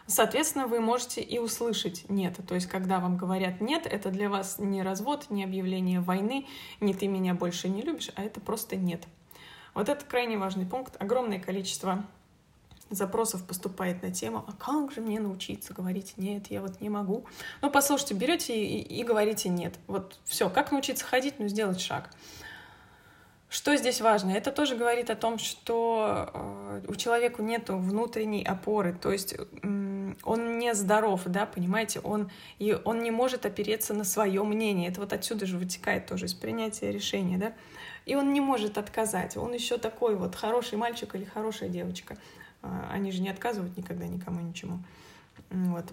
[0.08, 2.38] Соответственно, вы можете и услышать «нет».
[2.48, 6.48] То есть, когда вам говорят «нет», это для вас не развод, не объявление войны,
[6.82, 9.04] не «ты меня больше не любишь», а это просто «нет».
[9.74, 11.02] Вот это крайне важный пункт.
[11.02, 12.04] Огромное количество
[12.90, 17.26] запросов поступает на тему «А как же мне научиться говорить «нет», я вот не могу».
[17.62, 19.76] Ну, послушайте, берете и, и говорите «нет».
[19.88, 22.10] Вот все, как научиться ходить, ну, сделать шаг.
[23.52, 24.32] Что здесь важно?
[24.32, 29.36] Это тоже говорит о том, что э, у человека нет внутренней опоры, то есть
[30.24, 34.88] он не здоров, да, понимаете, он, и он не может опереться на свое мнение.
[34.88, 37.54] Это вот отсюда же вытекает тоже из принятия решения, да.
[38.06, 39.36] И он не может отказать.
[39.36, 42.16] Он еще такой вот хороший мальчик или хорошая девочка.
[42.62, 44.80] А, они же не отказывают никогда никому ничему.
[45.50, 45.92] Вот.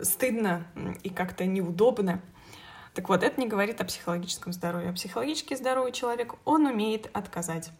[0.00, 0.66] Стыдно
[1.02, 2.22] и как-то неудобно.
[2.96, 4.90] Так вот, это не говорит о психологическом здоровье.
[4.90, 7.70] Психологически здоровый человек, он умеет отказать.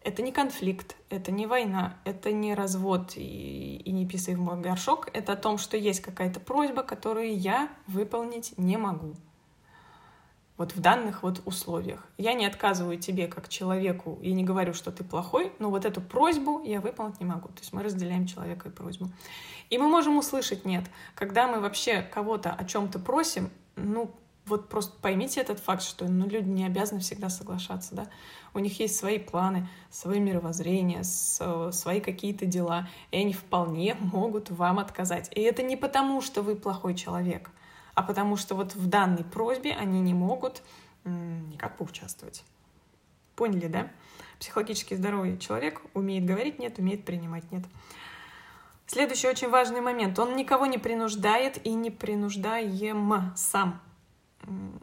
[0.00, 4.60] Это не конфликт, это не война, это не развод и, и не писай в мой
[4.60, 5.08] горшок.
[5.12, 9.16] Это о том, что есть какая-то просьба, которую я выполнить не могу.
[10.56, 12.06] Вот в данных вот условиях.
[12.16, 16.00] Я не отказываю тебе как человеку и не говорю, что ты плохой, но вот эту
[16.00, 17.48] просьбу я выполнить не могу.
[17.48, 19.08] То есть мы разделяем человека и просьбу.
[19.68, 20.84] И мы можем услышать «нет».
[21.16, 24.14] Когда мы вообще кого-то о чем-то просим, ну,
[24.46, 28.08] вот просто поймите этот факт, что ну, люди не обязаны всегда соглашаться, да.
[28.52, 34.78] У них есть свои планы, свои мировоззрения, свои какие-то дела, и они вполне могут вам
[34.78, 35.30] отказать.
[35.34, 37.50] И это не потому, что вы плохой человек,
[37.94, 40.62] а потому что вот в данной просьбе они не могут
[41.04, 42.44] никак поучаствовать.
[43.34, 43.90] Поняли, да?
[44.38, 47.64] Психологически здоровый человек умеет говорить нет, умеет принимать нет.
[48.86, 50.18] Следующий очень важный момент.
[50.18, 53.80] Он никого не принуждает и не принуждаем сам.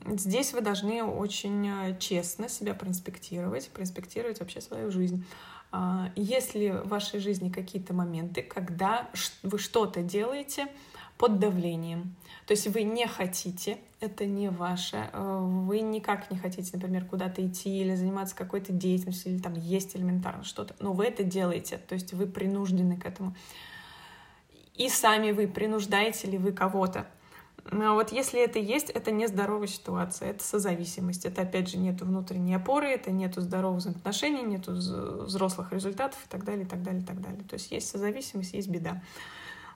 [0.08, 5.24] Здесь вы должны очень э, честно себя проинспектировать, проинспектировать вообще свою жизнь.
[5.72, 9.10] А, если в вашей жизни какие-то моменты, когда
[9.44, 10.68] вы что-то делаете
[11.18, 12.16] под давлением,
[12.48, 17.46] то есть вы не хотите, это не ваше, э, вы никак не хотите, например, куда-то
[17.46, 21.94] идти или заниматься какой-то деятельностью, или там есть элементарно что-то, но вы это делаете, то
[21.94, 23.36] есть вы принуждены к этому.
[24.76, 27.06] И сами вы принуждаете ли вы кого-то
[27.70, 31.26] но вот если это есть, это не здоровая ситуация, это созависимость.
[31.26, 36.44] Это, опять же, нету внутренней опоры, это нету здоровых взаимоотношений, нету взрослых результатов и так
[36.44, 37.44] далее, и так далее, и так далее.
[37.44, 39.02] То есть есть созависимость, есть беда.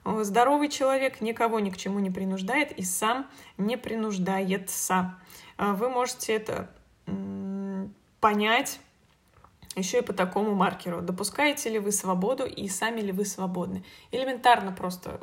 [0.04, 5.14] Здоровый человек никого ни к чему не принуждает и сам не принуждается.
[5.56, 6.70] А вы можете это
[8.20, 8.80] понять
[9.74, 11.02] еще и по такому маркеру.
[11.02, 13.84] Допускаете ли вы свободу и сами ли вы свободны?
[14.10, 15.20] Элементарно просто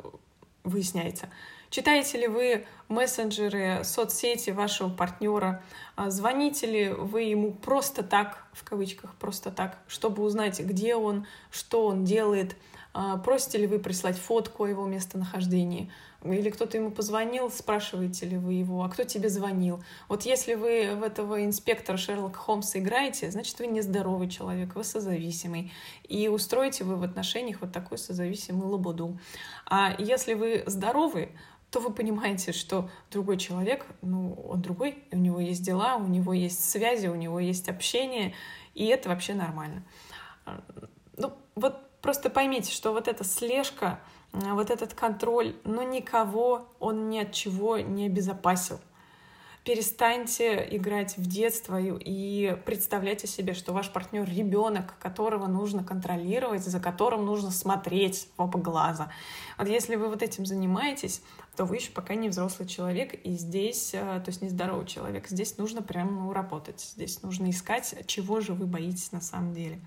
[0.64, 1.28] выясняется–
[1.74, 5.60] Читаете ли вы мессенджеры, соцсети вашего партнера?
[5.96, 11.26] А звоните ли вы ему просто так, в кавычках, просто так, чтобы узнать, где он,
[11.50, 12.54] что он делает?
[12.92, 15.90] А просите ли вы прислать фотку о его местонахождении?
[16.22, 19.82] Или кто-то ему позвонил, спрашиваете ли вы его, а кто тебе звонил?
[20.08, 25.72] Вот если вы в этого инспектора Шерлока Холмса играете, значит, вы нездоровый человек, вы созависимый.
[26.08, 29.18] И устроите вы в отношениях вот такой созависимый лабуду.
[29.66, 31.30] А если вы здоровый,
[31.74, 36.32] то вы понимаете, что другой человек, ну, он другой, у него есть дела, у него
[36.32, 38.32] есть связи, у него есть общение,
[38.74, 39.82] и это вообще нормально.
[41.16, 43.98] Ну, вот просто поймите, что вот эта слежка,
[44.30, 48.78] вот этот контроль, но никого он ни от чего не обезопасил.
[49.64, 56.80] Перестаньте играть в детство и представляйте себе, что ваш партнер ребенок, которого нужно контролировать, за
[56.80, 59.10] которым нужно смотреть в оба глаза.
[59.56, 61.22] Вот если вы вот этим занимаетесь,
[61.56, 65.28] то вы еще пока не взрослый человек, и здесь, э, то есть не здоровый человек,
[65.28, 69.80] здесь нужно прям ну, работать, здесь нужно искать, чего же вы боитесь на самом деле.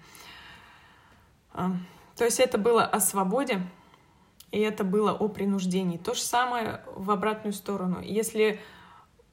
[1.53, 1.73] А,
[2.15, 3.61] то есть это было о свободе,
[4.51, 5.99] и это было о принуждении.
[5.99, 8.01] То же самое в обратную сторону.
[8.01, 8.59] Если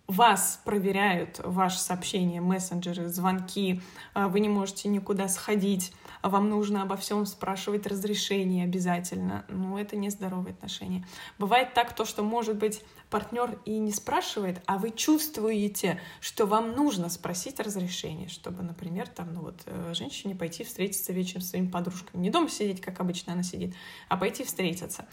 [0.07, 3.81] вас проверяют ваши сообщения, мессенджеры, звонки,
[4.13, 9.45] а, вы не можете никуда сходить, вам нужно обо всем спрашивать разрешение обязательно.
[9.49, 11.07] Ну, это нездоровые отношения.
[11.39, 16.73] Бывает так, то, что, может быть, партнер и не спрашивает, а вы чувствуете, что вам
[16.73, 21.69] нужно спросить разрешение, чтобы, например, там, ну вот, э, женщине пойти встретиться вечером с своими
[21.69, 22.23] подружками.
[22.23, 23.75] Не дома сидеть, как обычно она сидит,
[24.09, 25.07] а пойти встретиться.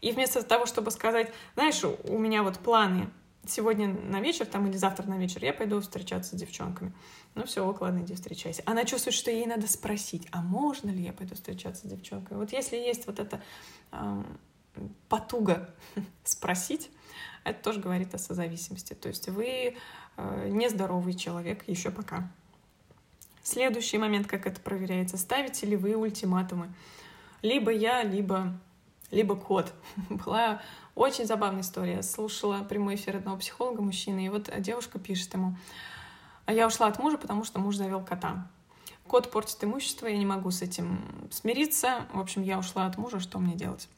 [0.00, 3.08] И вместо того, чтобы сказать, знаешь, у меня вот планы
[3.46, 6.92] сегодня на вечер там или завтра на вечер я пойду встречаться с девчонками.
[7.34, 8.62] Ну все, ок, ладно, иди встречайся.
[8.66, 12.38] Она чувствует, что ей надо спросить, а можно ли я пойду встречаться с девчонками?
[12.38, 13.42] Вот если есть вот эта
[13.92, 14.22] э,
[15.08, 15.74] потуга
[16.24, 16.90] спросить,
[17.44, 18.94] это тоже говорит о созависимости.
[18.94, 19.76] То есть вы
[20.16, 22.30] э, нездоровый человек еще пока.
[23.42, 26.72] Следующий момент, как это проверяется, ставите ли вы ультиматумы.
[27.42, 28.58] Либо я, либо,
[29.10, 29.72] либо кот.
[30.08, 30.62] Была
[30.94, 32.02] очень забавная история.
[32.02, 35.56] Слушала прямой эфир одного психолога, мужчины, и вот девушка пишет ему,
[36.46, 38.48] а я ушла от мужа, потому что муж завел кота.
[39.06, 42.06] Кот портит имущество, я не могу с этим смириться.
[42.12, 43.88] В общем, я ушла от мужа, что мне делать?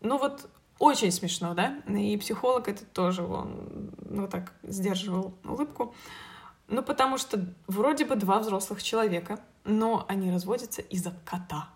[0.00, 0.48] Ну вот
[0.78, 1.78] очень смешно, да?
[1.86, 5.94] И психолог это тоже, он ну так сдерживал улыбку.
[6.68, 11.68] Ну, потому что вроде бы два взрослых человека, но они разводятся из-за кота.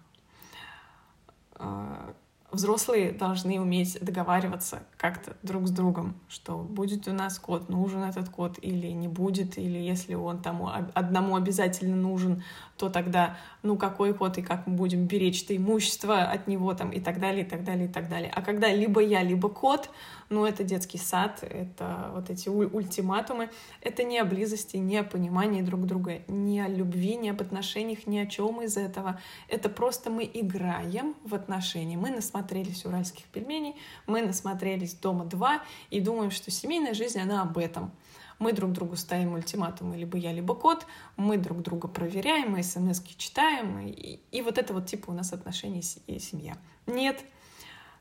[2.55, 8.29] Взрослые должны уметь договариваться как-то друг с другом, что будет у нас код, нужен этот
[8.29, 12.45] код или не будет, или если он тому одному обязательно нужен,
[12.77, 16.91] то тогда, ну, какой код и как мы будем беречь это имущество от него там
[16.91, 18.33] и так далее, и так далее, и так далее.
[18.35, 19.91] А когда либо я, либо кот,
[20.29, 25.63] ну, это детский сад, это вот эти ультиматумы, это не о близости, не о понимании
[25.63, 29.21] друг друга, не о любви, не об отношениях, ни о чем из этого.
[29.49, 31.97] Это просто мы играем в отношения.
[31.97, 35.61] Мы насмотрелись уральских пельменей, мы насмотрелись «Дома 2»
[35.91, 37.93] и думаем, что семейная жизнь, она об этом—
[38.39, 43.03] мы друг другу ставим ультиматумы, либо я, либо кот, мы друг друга проверяем, мы смс
[43.17, 46.57] читаем, и, и вот это вот типа у нас отношения и семья.
[46.87, 47.25] Нет,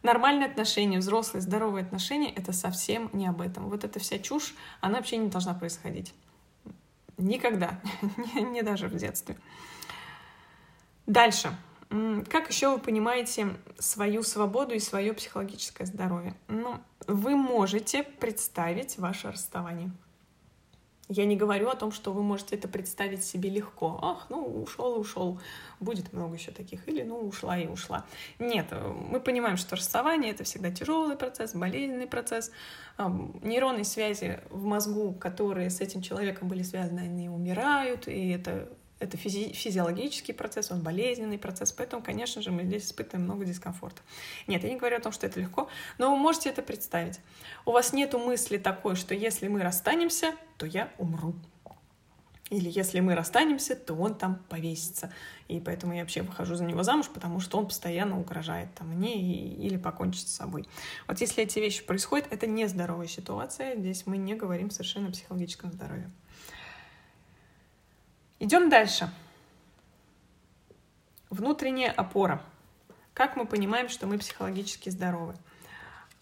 [0.01, 3.69] нормальные отношения, взрослые, здоровые отношения— это совсем не об этом.
[3.69, 6.13] Вот эта вся чушь, она вообще не должна происходить.
[7.17, 7.79] Никогда,
[8.35, 9.37] не даже в детстве.
[11.05, 11.55] Дальше.
[12.29, 16.33] Как еще вы понимаете свою свободу и свое психологическое здоровье?
[16.47, 19.91] Ну, вы можете представить ваше расставание.
[21.15, 23.99] Я не говорю о том, что вы можете это представить себе легко.
[24.01, 25.39] Ах, ну, ушел ушел.
[25.79, 26.87] Будет много еще таких.
[26.87, 28.05] Или, ну, ушла и ушла.
[28.39, 28.65] Нет,
[29.11, 32.51] мы понимаем, что расставание— это всегда тяжелый процесс, болезненный процесс.
[32.97, 39.17] Нейронные связи в мозгу, которые с этим человеком были связаны, они умирают, и это это
[39.17, 44.01] физи физиологический процесс, он болезненный процесс, поэтому, конечно же, мы здесь испытываем много дискомфорта.
[44.47, 47.19] Нет, я не говорю о том, что это легко, но вы можете это представить.
[47.65, 51.35] У вас нет мысли такой, что если мы расстанемся, то я умру.
[52.49, 55.11] Или если мы расстанемся, то он там повесится.
[55.47, 59.19] И поэтому я вообще выхожу за него замуж, потому что он постоянно угрожает там, мне
[59.19, 60.67] и, или покончит с собой.
[61.07, 63.75] Вот если эти вещи происходят, это нездоровая ситуация.
[63.75, 66.11] Здесь мы не говорим совершенно о психологическом здоровье.
[68.43, 69.09] Идем дальше.
[71.29, 72.41] Внутренняя опора.
[73.13, 75.33] Как мы понимаем, что мы психологически здоровы?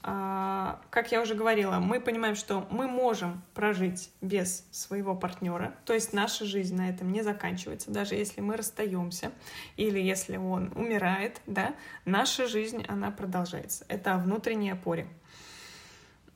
[0.03, 5.93] А, как я уже говорила, мы понимаем, что мы можем прожить без своего партнера, то
[5.95, 9.31] есть наша жизнь на этом не заканчивается, даже если мы расстаемся
[9.75, 11.73] или если он умирает, да,
[12.05, 13.83] наша жизнь, она продолжается.
[13.87, 15.07] Это о внутренней опоре.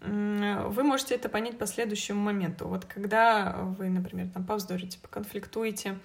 [0.07, 2.67] Вы можете это понять по следующему моменту.
[2.67, 5.97] Вот когда вы, например, там повздорите, поконфликтуете,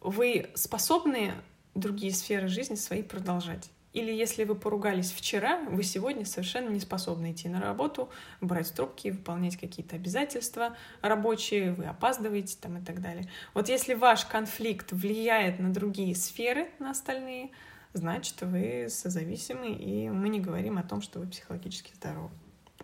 [0.00, 1.32] вы способны
[1.74, 3.70] другие сферы жизни свои продолжать.
[3.96, 8.10] Или если вы поругались вчера, вы сегодня совершенно не способны идти на работу,
[8.42, 13.26] брать трубки, выполнять какие-то обязательства рабочие, вы опаздываете там и так далее.
[13.54, 17.52] Вот если ваш конфликт влияет на другие сферы, на остальные,
[17.94, 22.28] значит, вы созависимы, и мы не говорим о том, что вы психологически здоровы.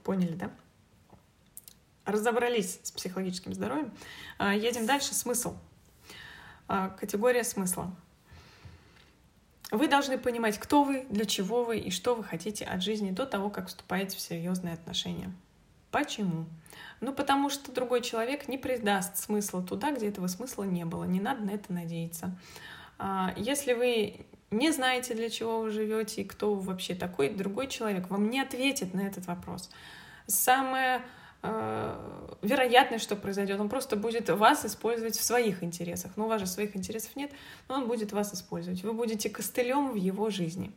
[0.05, 0.51] Поняли, да?
[2.05, 3.93] Разобрались с психологическим здоровьем.
[4.39, 5.15] А, едем дальше.
[5.15, 5.57] Смысл.
[6.69, 7.95] А, категория смысла.
[9.71, 13.25] Вы должны понимать, кто вы, для чего вы и что вы хотите от жизни до
[13.25, 15.33] того, как вступаете в серьезные отношения.
[15.91, 16.47] Почему?
[17.01, 21.05] Ну, потому что другой человек не придаст смысла туда, где этого смысла не было.
[21.05, 22.37] Не надо на это надеяться.
[22.99, 27.67] А, если вы не знаете, для чего вы живете и кто вы вообще такой, другой
[27.67, 29.71] человек вам не ответит на этот вопрос.
[30.27, 31.03] Самое
[31.45, 31.97] Э,
[32.43, 33.59] вероятность, что произойдет.
[33.59, 36.13] Он просто будет вас использовать в своих интересах.
[36.17, 37.33] Но у вас же своих интересов нет,
[37.69, 38.83] но он будет вас использовать.
[38.85, 40.73] Вы будете костылем в его жизни.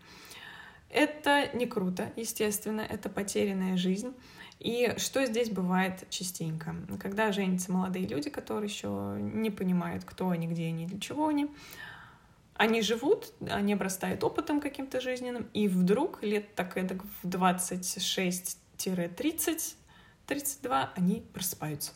[0.90, 4.14] Это не круто, естественно, это потерянная жизнь.
[4.60, 6.76] И что здесь бывает частенько?
[7.00, 11.48] Когда женятся молодые люди, которые еще не понимают, кто они, где они, для чего они,
[12.56, 19.76] они живут, они обрастают опытом каким-то жизненным, и вдруг лет так эдак в 26-30
[20.26, 21.92] 32 они просыпаются.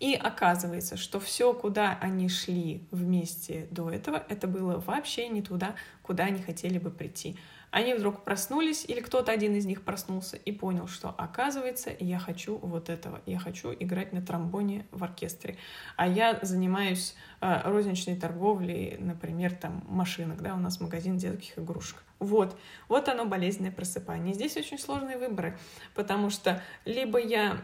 [0.00, 5.76] И оказывается, что все, куда они шли вместе до этого, это было вообще не туда,
[6.02, 7.36] куда они хотели бы прийти.
[7.74, 12.56] Они вдруг проснулись, или кто-то один из них проснулся и понял, что оказывается, я хочу
[12.58, 15.56] вот этого, я хочу играть на тромбоне в оркестре,
[15.96, 22.04] а я занимаюсь э, розничной торговлей, например, там машинок, да, у нас магазин детских игрушек.
[22.20, 22.56] Вот,
[22.88, 24.34] вот оно болезненное просыпание.
[24.34, 25.58] Здесь очень сложные выборы,
[25.96, 27.60] потому что либо я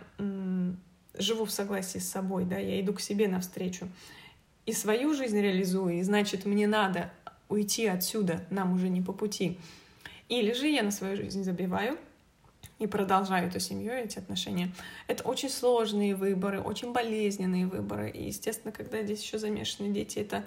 [1.17, 3.87] живу в согласии с собой, да, я иду к себе навстречу
[4.67, 7.13] и свою жизнь реализую, и значит, мне надо
[7.49, 9.57] уйти отсюда, нам уже не по пути.
[10.31, 11.99] Или же я на свою жизнь забиваю
[12.79, 14.73] и продолжаю эту семью, эти отношения.
[15.09, 18.11] Это очень сложные выборы, очень болезненные выборы.
[18.11, 20.47] И, естественно, когда здесь еще замешаны дети, это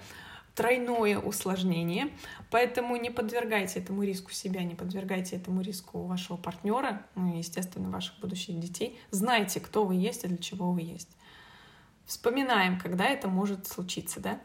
[0.56, 2.10] тройное усложнение,
[2.50, 7.90] поэтому не подвергайте этому риску себя, не подвергайте этому риску вашего партнера, ну и, естественно,
[7.90, 8.98] ваших будущих детей.
[9.12, 11.10] Знайте, кто вы есть и для чего вы есть.
[12.06, 14.40] Вспоминаем, когда это может случиться, да?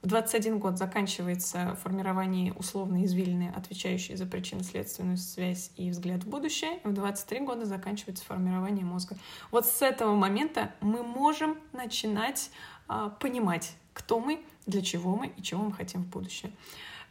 [0.00, 6.78] В 21 год заканчивается формирование условно извилины, отвечающей за причинно-следственную связь и взгляд в будущее.
[6.84, 9.16] В 23 года заканчивается формирование мозга.
[9.50, 12.50] Вот с этого момента мы можем начинать
[12.86, 16.52] а, понимать, кто мы, для чего мы и чего мы хотим в будущем.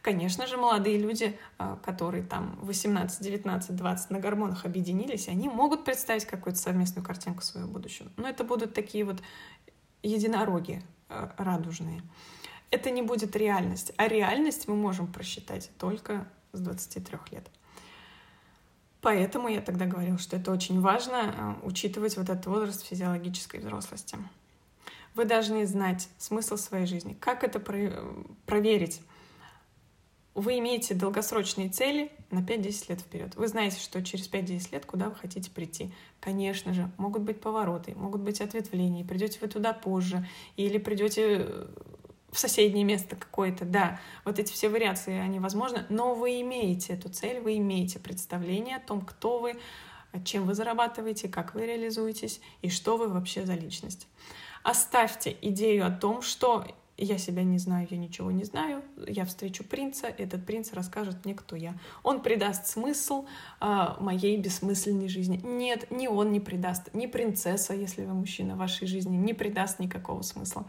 [0.00, 5.84] Конечно же, молодые люди, а, которые там 18, 19, 20 на гормонах объединились, они могут
[5.84, 8.08] представить какую-то совместную картинку своего будущего.
[8.16, 9.20] Но это будут такие вот
[10.02, 12.02] единороги а, радужные.
[12.70, 13.92] Это не будет реальность.
[13.96, 17.48] А реальность мы можем просчитать только с 23 лет.
[19.00, 24.18] Поэтому я тогда говорила, что это очень важно а, учитывать вот этот возраст физиологической взрослости.
[25.14, 27.16] Вы должны знать смысл своей жизни.
[27.18, 29.00] Как это проверить?
[30.34, 33.34] Вы имеете долгосрочные цели на 5-10 лет вперед.
[33.34, 35.92] Вы знаете, что через 5-10 лет куда вы хотите прийти.
[36.20, 39.04] Конечно же, могут быть повороты, могут быть ответвления.
[39.04, 41.66] Придете вы туда позже, или придете э,
[42.38, 47.08] в соседнее место какое-то, да, вот эти все вариации, они возможны, но вы имеете эту
[47.08, 49.58] цель, вы имеете представление о том, кто вы,
[50.24, 54.06] чем вы зарабатываете, как вы реализуетесь и что вы вообще за личность.
[54.62, 56.64] Оставьте идею о том, что
[56.96, 61.34] я себя не знаю, я ничего не знаю, я встречу принца, этот принц расскажет мне,
[61.34, 61.74] кто я.
[62.04, 63.26] Он придаст смысл
[63.60, 65.40] э, моей бессмысленной жизни.
[65.42, 70.22] Нет, ни он не придаст, ни принцесса, если вы мужчина вашей жизни, не придаст никакого
[70.22, 70.64] смысла.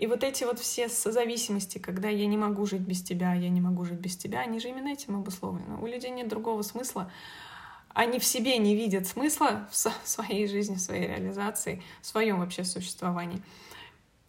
[0.00, 3.60] И вот эти вот все зависимости, когда я не могу жить без тебя, я не
[3.60, 5.76] могу жить без тебя, они же именно этим обусловлены.
[5.76, 7.12] У людей нет другого смысла,
[7.90, 12.64] они в себе не видят смысла в своей жизни, в своей реализации, в своем вообще
[12.64, 13.42] существовании.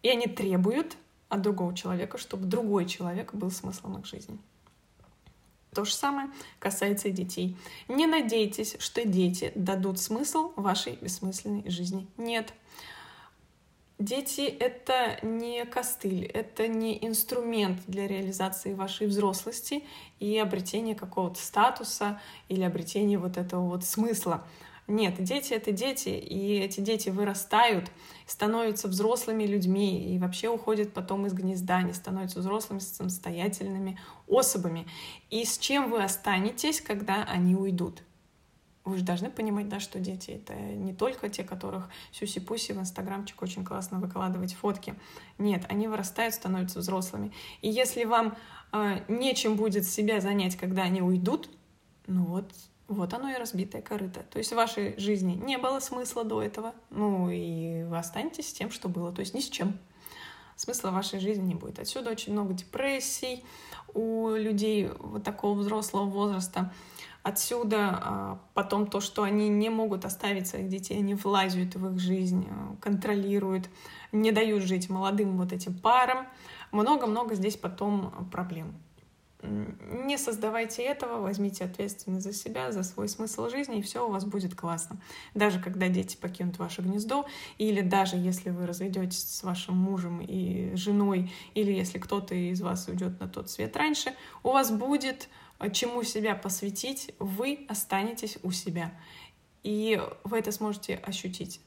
[0.02, 0.98] И они требуют
[1.30, 4.36] от другого человека, чтобы другой человек был смыслом их жизни.
[5.72, 7.56] То же самое касается и детей.
[7.88, 12.06] Не надейтесь, что дети дадут смысл вашей бессмысленной жизни.
[12.18, 12.52] Нет.
[14.02, 19.84] Дети— это не костыль, это не инструмент для реализации вашей взрослости
[20.18, 24.44] и обретения какого-то статуса или обретения вот этого вот смысла.
[24.88, 27.92] Нет, дети— это дети, и эти дети вырастают,
[28.26, 34.88] становятся взрослыми людьми и вообще уходят потом из гнезда, они становятся взрослыми, самостоятельными особами.
[35.30, 38.02] И с чем вы останетесь, когда они уйдут?
[38.84, 43.40] Вы же должны понимать, да, что дети— это не только те, которых сюси-пуси в инстаграмчик
[43.40, 44.94] очень классно выкладывать фотки.
[45.38, 47.32] Нет, они вырастают, становятся взрослыми.
[47.60, 48.36] И если вам
[48.72, 51.48] э, нечем будет себя занять, когда они уйдут,
[52.08, 52.52] ну вот,
[52.88, 54.24] вот оно и разбитое корыто.
[54.28, 58.52] То есть в вашей жизни не было смысла до этого, ну и вы останетесь с
[58.52, 59.78] тем, что было, то есть ни с чем.
[60.56, 61.78] Смысла в вашей жизни не будет.
[61.78, 63.44] Отсюда очень много депрессий
[63.94, 66.72] у людей вот такого взрослого возраста.
[67.22, 72.00] Отсюда а, потом то, что они не могут оставить своих детей, они влазят в их
[72.00, 73.68] жизнь, а, контролируют,
[74.10, 76.26] не дают жить молодым вот этим парам.
[76.72, 78.74] Много-много здесь потом проблем.
[79.42, 84.24] Не создавайте этого, возьмите ответственность за себя, за свой смысл жизни, и все у вас
[84.24, 85.00] будет классно.
[85.34, 87.26] Даже когда дети покинут ваше гнездо,
[87.58, 92.86] или даже если вы разведетесь с вашим мужем и женой, или если кто-то из вас
[92.86, 94.12] уйдет на тот свет раньше,
[94.44, 95.28] у вас будет
[95.70, 98.92] чему себя посвятить, вы останетесь у себя.
[99.62, 101.60] И вы это сможете ощутить.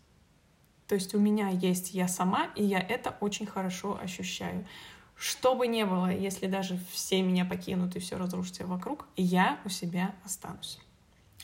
[0.87, 4.67] То есть у меня есть я сама, и я это очень хорошо ощущаю.
[5.15, 9.69] Что бы ни было, если даже все меня покинут и все разрушится вокруг, я у
[9.69, 10.79] себя останусь.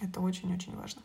[0.02, 1.02] Это очень-очень важно.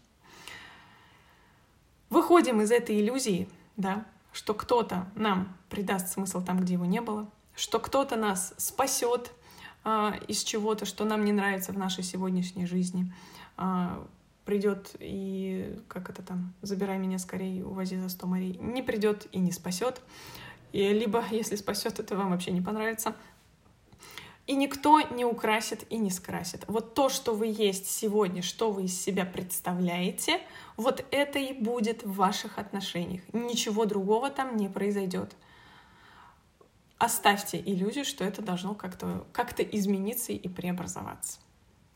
[2.11, 7.31] Выходим из этой иллюзии, да, что кто-то нам придаст смысл там, где его не было,
[7.55, 9.36] что кто-то нас спасет, а,
[10.27, 13.13] из чего-то, что нам не нравится в нашей сегодняшней жизни,
[13.57, 14.05] а,
[14.45, 19.39] придет и, как это там, забирай меня скорее, увози за сто морей, не придет и
[19.39, 20.01] не спасет.
[20.73, 23.15] И либо, если спасет, это вам вообще не понравится.
[24.47, 26.65] И никто не украсит и не скрасит.
[26.69, 30.41] Вот то, что вы есть сегодня, что вы из себя представляете,
[30.77, 33.23] вот это и будет в ваших отношениях.
[33.33, 35.35] Ничего другого там не произойдет
[36.99, 41.41] оставьте иллюзию, что это должно как-то как измениться и преобразоваться.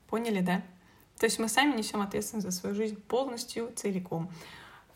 [0.09, 0.63] Поняли, да?
[1.19, 4.31] То есть мы сами несем ответственность за свою жизнь полностью, целиком.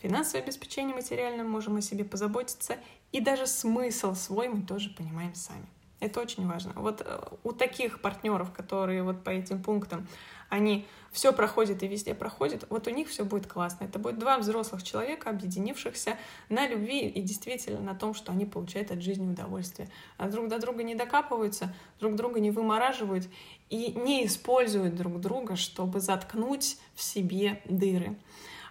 [0.00, 2.78] Финансовое обеспечение материальное можем о себе позаботиться,
[3.12, 5.66] и даже смысл свой мы тоже понимаем сами.
[6.00, 6.72] Это очень важно.
[6.76, 10.07] Вот э, у таких партнеров, которые вот по этим пунктам
[10.55, 13.84] они все проходят и везде проходят, вот у них все будет классно.
[13.84, 18.90] Это будет два взрослых человека, объединившихся на любви и действительно на том, что они получают
[18.90, 19.88] от жизни удовольствие.
[20.16, 23.28] А друг до друга не докапываются, друг друга не вымораживают
[23.70, 28.16] и не используют друг друга, чтобы заткнуть в себе дыры.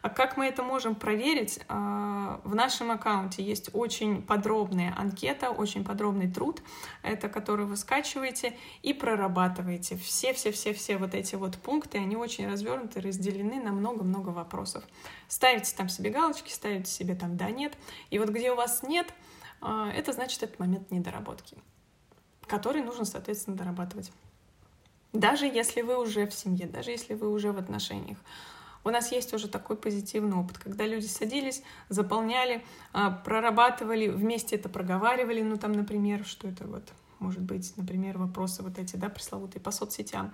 [0.04, 1.62] А как мы это можем проверить?
[1.70, 6.62] А, в нашем аккаунте есть очень подробная анкета, очень подробный труд,
[7.04, 9.96] это который вы скачиваете и прорабатываете.
[9.96, 14.84] Все-все-все-все вот эти вот пункты, они очень развернуты, разделены на много-много вопросов.
[15.30, 17.78] Ставите там себе галочки, ставите себе там «да», «нет».
[18.10, 19.08] И вот где у вас «нет»,
[19.62, 21.56] а, это значит этот момент недоработки,
[22.46, 24.12] который нужно, соответственно, дорабатывать.
[25.14, 28.18] Даже если вы уже в семье, даже если вы уже в отношениях.
[28.84, 34.68] У нас есть уже такой позитивный опыт, когда люди садились, заполняли, а, прорабатывали, вместе это
[34.68, 36.84] проговаривали, ну там, например, что это вот,
[37.20, 40.34] может быть, например, вопросы вот эти, да, пресловутые по соцсетям.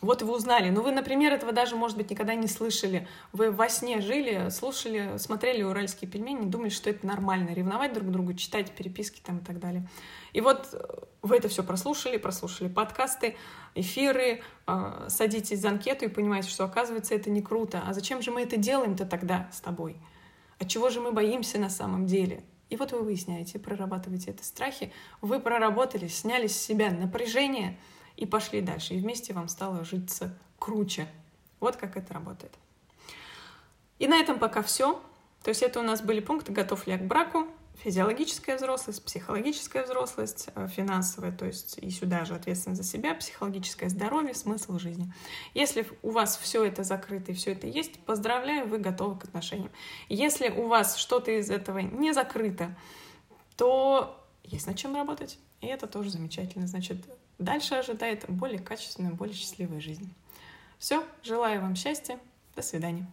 [0.00, 0.70] Вот вы узнали.
[0.70, 3.08] Ну, вы, например, этого даже, может быть, никогда не слышали.
[3.32, 7.52] Вы во сне жили, слушали, смотрели уральские пельмени, думали, что это нормально.
[7.52, 9.88] Ревновать друг другу, читать переписки там и так далее.
[10.32, 10.78] И вот э,
[11.22, 13.36] вы это все прослушали, прослушали подкасты,
[13.74, 17.82] эфиры, э, садитесь за анкету и понимаете, что, оказывается, это не круто.
[17.84, 19.96] А зачем же мы это делаем-то тогда с тобой?
[20.60, 22.44] От чего же мы боимся на самом деле?
[22.70, 24.92] И вот вы выясняете, прорабатываете это страхи,
[25.22, 27.76] вы проработали, сняли с себя напряжение—
[28.18, 28.94] и пошли дальше.
[28.94, 31.06] И вместе вам стало житься круче.
[31.60, 32.52] Вот как это работает.
[34.00, 35.00] И на этом пока все.
[35.44, 37.46] То есть это у нас были пункты «Готов ли я к браку?»,
[37.84, 43.88] физиологическая взрослость, психологическая взрослость, э, финансовая, то есть и сюда же ответственность за себя, психологическое
[43.88, 45.12] здоровье, смысл жизни.
[45.54, 49.70] Если у вас все это закрыто и все это есть, поздравляю, вы готовы к отношениям.
[50.08, 52.74] Если у вас что-то из этого не закрыто,
[53.56, 55.38] то есть над чем работать.
[55.60, 56.66] И это тоже замечательно.
[56.66, 56.98] Значит,
[57.38, 60.12] дальше ожидает более качественная, более счастливая жизнь.
[60.78, 62.18] Все, желаю вам счастья.
[62.54, 63.06] До свидания.